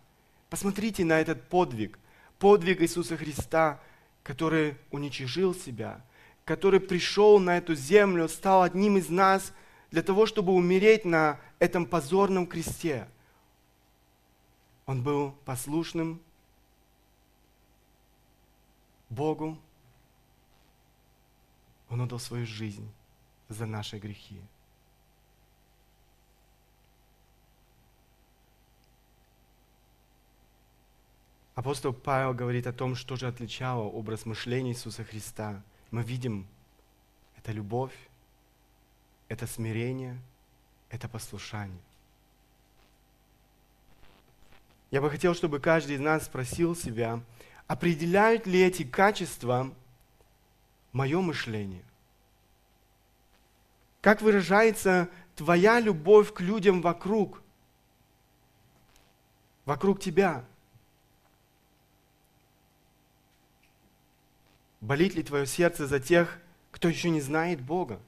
Посмотрите 0.51 1.05
на 1.05 1.21
этот 1.21 1.49
подвиг. 1.49 1.99
Подвиг 2.38 2.83
Иисуса 2.83 3.17
Христа, 3.17 3.81
который 4.23 4.77
уничижил 4.91 5.55
себя, 5.55 6.01
который 6.45 6.81
пришел 6.81 7.38
на 7.38 7.59
эту 7.59 7.75
землю, 7.75 8.29
стал 8.29 8.62
одним 8.62 8.97
из 8.97 9.09
нас 9.09 9.53
для 9.91 10.03
того, 10.03 10.27
чтобы 10.27 10.53
умереть 10.53 11.05
на 11.05 11.41
этом 11.59 11.87
позорном 11.87 12.47
кресте– 12.47 13.09
он 14.88 15.03
был 15.03 15.33
послушным 15.44 16.18
Богу. 19.11 19.59
Он 21.91 22.01
отдал 22.01 22.18
свою 22.18 22.47
жизнь 22.47 22.91
за 23.51 23.66
наши 23.66 23.99
грехи. 23.99 24.41
Апостол 31.55 31.93
Павел 31.93 32.32
говорит 32.32 32.66
о 32.66 32.72
том, 32.72 32.95
что 32.95 33.16
же 33.16 33.26
отличало 33.26 33.82
образ 33.82 34.24
мышления 34.24 34.70
Иисуса 34.70 35.05
Христа. 35.05 35.62
Мы 35.91 36.03
видим, 36.03 36.47
это 37.36 37.53
любовь, 37.53 38.09
это 39.28 39.47
смирение, 39.47 40.18
это 40.89 41.11
послушание. 41.11 41.88
Я 44.91 45.03
бы 45.03 45.11
хотел, 45.11 45.34
чтобы 45.34 45.61
каждый 45.61 45.97
из 45.97 46.01
нас 46.01 46.24
спросил 46.24 46.74
себя, 46.74 47.20
определяют 47.66 48.47
ли 48.47 48.61
эти 48.61 48.84
качества 48.84 49.72
мое 50.93 51.20
мышление? 51.20 51.84
Как 54.01 54.22
выражается 54.22 55.11
твоя 55.36 55.80
любовь 55.80 56.32
к 56.32 56.41
людям 56.41 56.80
вокруг? 56.80 57.43
Вокруг 59.66 60.01
тебя? 60.01 60.45
Болит 64.80 65.14
ли 65.14 65.22
твое 65.22 65.45
сердце 65.45 65.86
за 65.86 66.01
тех, 66.01 66.39
кто 66.70 66.89
еще 66.89 67.11
не 67.11 67.20
знает 67.20 67.61
Бога? 67.61 68.01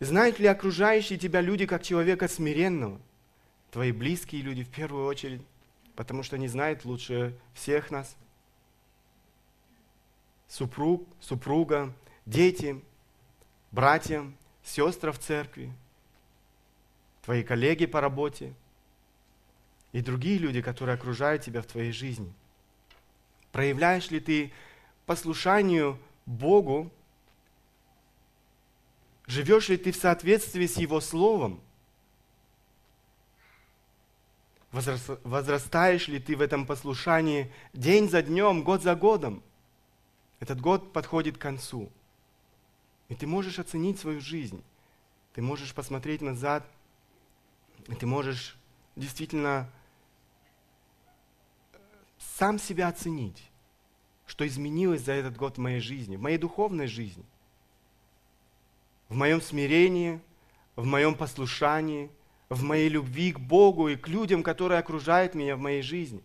Знают 0.00 0.38
ли 0.38 0.46
окружающие 0.46 1.18
тебя 1.18 1.42
люди 1.42 1.66
как 1.66 1.82
человека 1.82 2.26
смиренного? 2.26 3.00
Твои 3.70 3.92
близкие 3.92 4.42
люди 4.42 4.64
в 4.64 4.68
первую 4.68 5.06
очередь, 5.06 5.42
потому 5.94 6.22
что 6.22 6.36
они 6.36 6.48
знают 6.48 6.84
лучше 6.84 7.38
всех 7.54 7.90
нас. 7.90 8.16
Супруг, 10.48 11.08
супруга, 11.20 11.94
дети, 12.26 12.82
братья, 13.70 14.30
сестры 14.64 15.12
в 15.12 15.18
церкви, 15.18 15.72
твои 17.22 17.44
коллеги 17.44 17.86
по 17.86 18.00
работе 18.00 18.54
и 19.92 20.00
другие 20.00 20.38
люди, 20.38 20.60
которые 20.62 20.94
окружают 20.94 21.42
тебя 21.42 21.62
в 21.62 21.66
твоей 21.66 21.92
жизни. 21.92 22.32
Проявляешь 23.52 24.10
ли 24.10 24.20
ты 24.20 24.52
послушанию 25.06 25.98
Богу 26.26 26.90
Живешь 29.30 29.68
ли 29.68 29.76
ты 29.76 29.92
в 29.92 29.96
соответствии 29.96 30.66
с 30.66 30.76
Его 30.76 31.00
Словом? 31.00 31.60
Возрастаешь 34.72 36.08
ли 36.08 36.20
ты 36.20 36.36
в 36.36 36.40
этом 36.40 36.66
послушании 36.66 37.52
день 37.72 38.08
за 38.08 38.22
днем, 38.22 38.62
год 38.62 38.82
за 38.82 38.94
годом? 38.94 39.42
Этот 40.38 40.60
год 40.60 40.92
подходит 40.92 41.36
к 41.36 41.40
концу. 41.40 41.90
И 43.08 43.14
ты 43.14 43.26
можешь 43.26 43.58
оценить 43.58 43.98
свою 43.98 44.20
жизнь. 44.20 44.62
Ты 45.34 45.42
можешь 45.42 45.74
посмотреть 45.74 46.22
назад, 46.22 46.64
и 47.88 47.94
ты 47.94 48.06
можешь 48.06 48.56
действительно 48.94 49.68
сам 52.18 52.58
себя 52.58 52.88
оценить, 52.88 53.50
что 54.26 54.46
изменилось 54.46 55.02
за 55.02 55.12
этот 55.12 55.36
год 55.36 55.56
в 55.56 55.60
моей 55.60 55.80
жизни, 55.80 56.16
в 56.16 56.22
моей 56.22 56.38
духовной 56.38 56.86
жизни– 56.86 57.24
в 59.10 59.16
моем 59.16 59.42
смирении, 59.42 60.20
в 60.76 60.86
моем 60.86 61.14
послушании, 61.14 62.10
в 62.50 62.64
моей 62.64 62.88
любви 62.88 63.32
к 63.32 63.38
Богу 63.38 63.88
и 63.88 63.96
к 63.96 64.08
людям, 64.08 64.42
которые 64.42 64.80
окружают 64.80 65.34
меня 65.34 65.54
в 65.56 65.60
моей 65.60 65.82
жизни. 65.82 66.20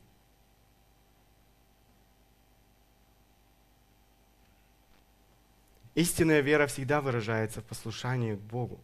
Истинная 5.94 6.42
вера 6.42 6.66
всегда 6.68 7.00
выражается 7.00 7.62
в 7.62 7.64
послушании 7.66 8.36
к 8.36 8.40
Богу. 8.40 8.80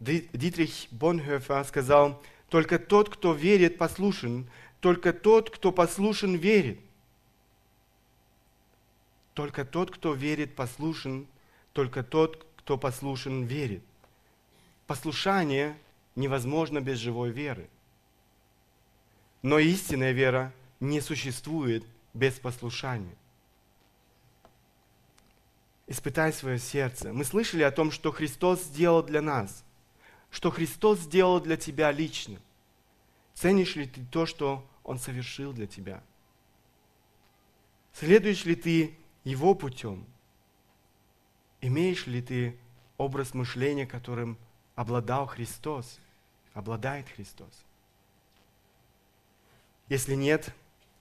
Дитрих 0.00 0.88
Бонхёфер 0.90 1.64
сказал, 1.64 2.20
только 2.48 2.80
тот, 2.80 3.08
кто 3.08 3.32
верит, 3.32 3.78
послушен, 3.78 4.50
только 4.80 5.12
тот, 5.12 5.50
кто 5.50 5.70
послушен, 5.70 6.34
верит. 6.34 6.80
Только 9.34 9.64
тот, 9.64 9.92
кто 9.92 10.12
верит, 10.12 10.56
послушен, 10.56 11.26
только 11.72 12.02
тот, 12.02 12.44
кто 12.56 12.76
послушен, 12.76 13.44
верит. 13.44 13.82
Послушание 14.92 15.74
невозможно 16.16 16.82
без 16.82 16.98
живой 16.98 17.30
веры. 17.30 17.70
Но 19.40 19.58
истинная 19.58 20.12
вера 20.12 20.52
не 20.80 21.00
существует 21.00 21.82
без 22.12 22.34
послушания. 22.34 23.16
Испытай 25.86 26.30
свое 26.30 26.58
сердце. 26.58 27.10
Мы 27.14 27.24
слышали 27.24 27.62
о 27.62 27.70
том, 27.70 27.90
что 27.90 28.12
Христос 28.12 28.64
сделал 28.64 29.02
для 29.02 29.22
нас, 29.22 29.64
что 30.30 30.50
Христос 30.50 30.98
сделал 30.98 31.40
для 31.40 31.56
тебя 31.56 31.90
лично. 31.90 32.38
Ценишь 33.32 33.76
ли 33.76 33.86
ты 33.86 34.04
то, 34.04 34.26
что 34.26 34.62
Он 34.84 34.98
совершил 34.98 35.54
для 35.54 35.66
тебя? 35.66 36.02
Следуешь 37.94 38.44
ли 38.44 38.56
ты 38.56 38.94
Его 39.24 39.54
путем? 39.54 40.04
Имеешь 41.62 42.06
ли 42.06 42.20
ты 42.20 42.58
образ 42.98 43.32
мышления, 43.32 43.86
которым 43.86 44.36
обладал 44.82 45.26
Христос, 45.26 46.00
обладает 46.54 47.08
Христос? 47.08 47.64
Если 49.88 50.16
нет, 50.16 50.52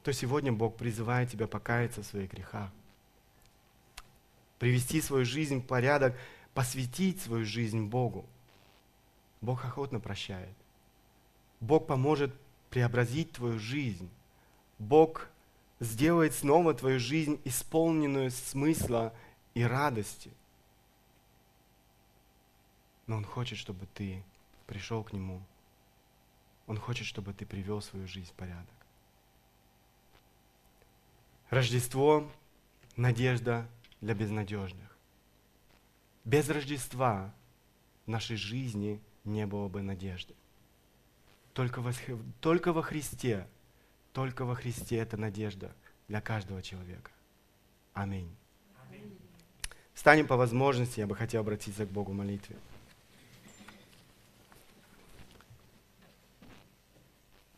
то 0.04 0.14
сегодня 0.14 0.52
Бог 0.52 0.78
призывает 0.78 1.32
тебя 1.32 1.48
покаяться 1.48 2.04
в 2.04 2.06
своих 2.06 2.32
грехах, 2.32 2.70
привести 4.60 5.02
свою 5.02 5.26
жизнь 5.26 5.62
в 5.62 5.66
порядок, 5.66 6.16
посвятить 6.54 7.22
свою 7.22 7.44
жизнь 7.44 7.88
Богу. 7.88 8.24
Бог 9.42 9.66
охотно 9.66 10.00
прощает. 10.00 10.56
Бог 11.60 11.88
поможет 11.88 12.32
преобразить 12.70 13.32
твою 13.32 13.58
жизнь. 13.58 14.10
Бог 14.78 15.28
сделает 15.80 16.36
снова 16.36 16.76
твою 16.76 17.00
жизнь 17.00 17.42
исполненную 17.46 18.30
смысла 18.30 19.12
и 19.56 19.64
радости. 19.64 20.30
Но 23.12 23.18
Он 23.18 23.26
хочет, 23.26 23.58
чтобы 23.58 23.88
ты 23.94 24.24
пришел 24.68 25.04
к 25.04 25.12
Нему. 25.12 25.42
Он 26.66 26.78
хочет, 26.78 27.06
чтобы 27.06 27.34
ты 27.34 27.46
привел 27.46 27.82
свою 27.82 28.08
жизнь 28.08 28.30
в 28.30 28.32
порядок. 28.32 28.74
Рождество– 31.50 32.32
надежда 32.96 33.68
для 34.00 34.14
безнадежных. 34.14 34.98
Без 36.24 36.48
Рождества 36.48 37.34
в 38.06 38.10
нашей 38.10 38.38
жизни 38.38 39.02
не 39.26 39.46
было 39.46 39.68
бы 39.68 39.82
надежды. 39.82 40.34
Только 41.52 41.82
во, 41.82 41.92
только 42.40 42.72
во 42.72 42.82
Христе, 42.82 43.46
только 44.14 44.46
во 44.46 44.56
Христе 44.56 44.96
это 45.00 45.18
надежда 45.18 45.76
для 46.08 46.22
каждого 46.22 46.62
человека. 46.62 47.12
Аминь. 47.94 48.34
Аминь. 48.88 49.20
Встанем 49.94 50.28
по 50.28 50.38
возможности, 50.38 51.02
я 51.02 51.08
бы 51.08 51.16
хотел 51.18 51.42
обратиться 51.42 51.86
к 51.86 51.90
Богу 51.90 52.14
в 52.14 52.16
молитве. 52.16 52.56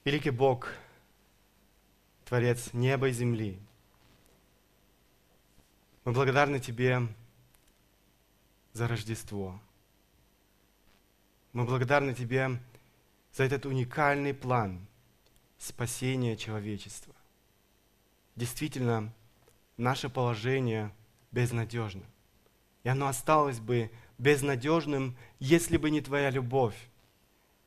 Великий 0.06 0.32
Бог, 0.32 0.68
Творец 2.26 2.74
неба 2.74 3.08
и 3.08 3.14
земли, 3.14 3.58
мы 6.04 6.12
благодарны 6.12 6.60
Тебе 6.60 7.08
за 8.74 8.89
Рождество. 8.89 9.58
Мы 11.54 11.64
благодарны 11.64 12.14
Тебе 12.14 12.60
за 13.32 13.45
этот 13.45 13.66
уникальный 13.66 14.34
план 14.34 14.86
спасения 15.58 16.36
человечества. 16.36 17.16
Действительно, 18.36 19.14
наше 19.78 20.10
положение 20.10 20.93
безнадежно. 21.32 22.04
И 22.84 22.89
оно 22.89 23.08
осталось 23.08 23.62
бы 23.62 23.89
безнадежным, 24.18 25.16
если 25.39 25.78
бы 25.78 25.89
не 25.89 26.01
Твоя 26.01 26.30
любовь, 26.30 26.76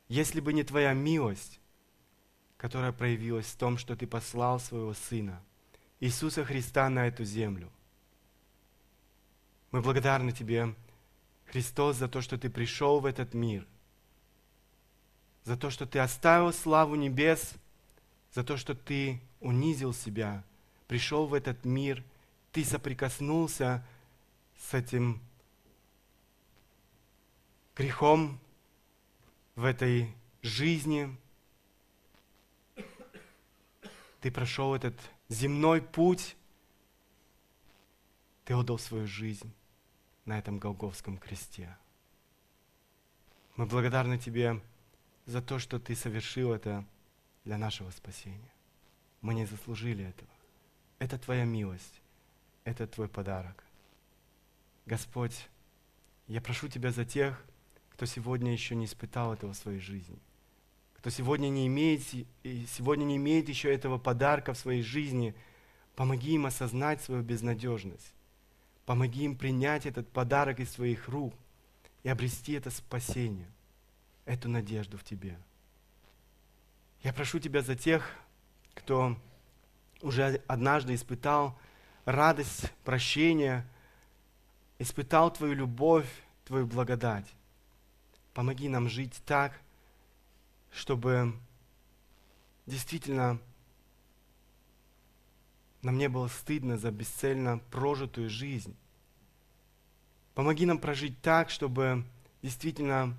если 0.07 0.39
бы 0.39 0.53
не 0.53 0.63
Твоя 0.63 0.93
милость, 0.93 1.59
которая 2.57 2.91
проявилась 2.91 3.45
в 3.45 3.55
том, 3.55 3.77
что 3.77 3.95
Ты 3.95 4.07
послал 4.07 4.59
Своего 4.59 4.93
Сына, 4.93 5.41
Иисуса 5.99 6.43
Христа, 6.43 6.89
на 6.89 7.07
эту 7.07 7.23
землю. 7.23 7.71
Мы 9.71 9.81
благодарны 9.81 10.31
Тебе, 10.31 10.73
Христос, 11.45 11.97
за 11.97 12.07
то, 12.07 12.21
что 12.21 12.37
Ты 12.37 12.49
пришел 12.49 12.99
в 12.99 13.05
этот 13.05 13.33
мир, 13.33 13.65
за 15.43 15.55
то, 15.55 15.69
что 15.69 15.85
Ты 15.85 15.99
оставил 15.99 16.51
славу 16.51 16.95
небес, 16.95 17.53
за 18.33 18.43
то, 18.43 18.57
что 18.57 18.73
Ты 18.73 19.21
унизил 19.39 19.93
себя, 19.93 20.43
пришел 20.87 21.27
в 21.27 21.33
этот 21.35 21.63
мир, 21.63 22.03
Ты 22.51 22.65
соприкоснулся 22.65 23.85
с 24.59 24.73
этим 24.73 25.21
грехом 27.75 28.39
в 29.55 29.63
этой 29.63 30.11
жизни– 30.41 31.15
ты 34.21 34.31
прошел 34.31 34.73
этот 34.73 34.95
земной 35.29 35.81
путь, 35.81 36.35
ты 38.45 38.53
отдал 38.53 38.79
свою 38.79 39.07
жизнь 39.07 39.51
на 40.25 40.39
этом 40.39 40.57
Голговском 40.57 41.17
кресте. 41.17 41.77
Мы 43.55 43.65
благодарны 43.65 44.17
Тебе 44.17 44.61
за 45.25 45.41
то, 45.41 45.59
что 45.59 45.79
Ты 45.79 45.95
совершил 45.95 46.53
это 46.53 46.85
для 47.43 47.57
нашего 47.57 47.89
спасения. 47.91 48.51
Мы 49.21 49.33
не 49.33 49.45
заслужили 49.45 50.05
этого. 50.05 50.29
Это 50.99 51.17
Твоя 51.17 51.43
милость, 51.45 52.01
это 52.63 52.87
Твой 52.87 53.09
подарок. 53.09 53.63
Господь, 54.85 55.47
я 56.27 56.41
прошу 56.41 56.67
Тебя 56.69 56.91
за 56.91 57.05
тех, 57.05 57.43
кто 57.89 58.05
сегодня 58.05 58.51
еще 58.51 58.75
не 58.75 58.85
испытал 58.85 59.33
этого 59.33 59.53
в 59.53 59.57
своей 59.57 59.79
жизни 59.79 60.19
кто 61.07 61.15
сегодня 61.15 61.47
не 61.47 61.67
имеет, 61.67 62.01
сегодня 62.43 63.05
не 63.05 63.15
имеет 63.15 63.47
еще 63.47 63.73
этого 63.73 63.97
подарка 63.97 64.53
в 64.53 64.57
своей 64.57 64.81
жизни, 64.81 65.33
помоги 65.95 66.33
им 66.33 66.45
осознать 66.45 67.01
свою 67.01 67.23
безнадежность. 67.23 68.13
Помоги 68.85 69.23
им 69.23 69.37
принять 69.37 69.85
этот 69.85 70.09
подарок 70.09 70.59
из 70.59 70.69
своих 70.69 71.07
рук 71.07 71.33
и 72.03 72.09
обрести 72.09 72.51
это 72.51 72.71
спасение, 72.71 73.49
эту 74.25 74.49
надежду 74.49 74.97
в 74.97 75.05
Тебе. 75.05 75.39
Я 77.03 77.13
прошу 77.13 77.39
Тебя 77.39 77.61
за 77.61 77.77
тех, 77.77 78.13
кто 78.73 79.15
уже 80.01 80.41
однажды 80.45 80.93
испытал 80.93 81.57
радость 82.03 82.69
прощения, 82.83 83.65
испытал 84.77 85.31
Твою 85.31 85.53
любовь, 85.53 86.09
Твою 86.43 86.67
благодать. 86.67 87.33
Помоги 88.33 88.67
нам 88.67 88.89
жить 88.89 89.21
так, 89.25 89.57
чтобы 90.77 91.33
действительно 92.67 93.39
нам 95.81 95.97
не 95.97 96.07
было 96.07 96.27
стыдно 96.27 96.77
за 96.77 96.91
бесцельно 96.91 97.59
прожитую 97.71 98.29
жизнь. 98.29 98.75
Помоги 100.35 100.67
нам 100.67 100.77
прожить 100.77 101.19
так, 101.21 101.49
чтобы 101.49 102.03
действительно 102.43 103.17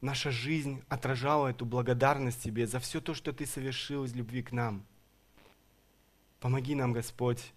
наша 0.00 0.32
жизнь 0.32 0.82
отражала 0.88 1.48
эту 1.48 1.64
благодарность 1.64 2.42
Тебе 2.42 2.66
за 2.66 2.80
все 2.80 3.00
то, 3.00 3.14
что 3.14 3.32
Ты 3.32 3.46
совершил 3.46 4.04
из 4.04 4.12
любви 4.14 4.42
к 4.42 4.50
нам. 4.50 4.84
Помоги 6.40 6.74
нам, 6.74 6.92
Господь, 6.92 7.52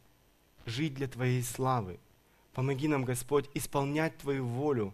жить 0.68 0.94
для 0.94 1.08
Твоей 1.08 1.42
славы. 1.42 2.00
Помоги 2.54 2.88
нам, 2.88 3.06
Господь, 3.06 3.50
исполнять 3.56 4.18
Твою 4.20 4.46
волю. 4.46 4.94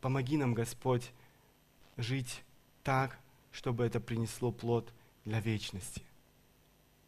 Помоги 0.00 0.36
нам, 0.36 0.54
Господь, 0.54 1.10
жить 1.96 2.44
так, 2.86 3.18
чтобы 3.50 3.84
это 3.84 3.98
принесло 3.98 4.52
плод 4.52 4.92
для 5.24 5.40
вечности. 5.40 6.04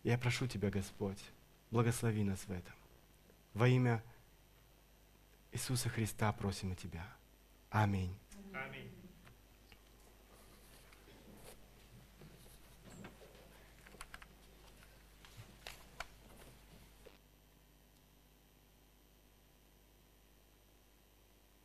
Я 0.03 0.18
прошу 0.18 0.49
Тебя, 0.49 0.70
Господь, 0.70 1.22
благослови 1.70 2.24
нас 2.24 2.41
в 2.49 2.51
этом. 2.51 2.74
Во 3.55 3.68
имя 3.68 4.03
Иисуса 5.53 5.89
Христа 5.89 6.33
просим 6.33 6.72
у 6.72 6.74
Тебя. 6.74 7.07
Аминь. 7.70 8.18
Аминь. 8.53 8.98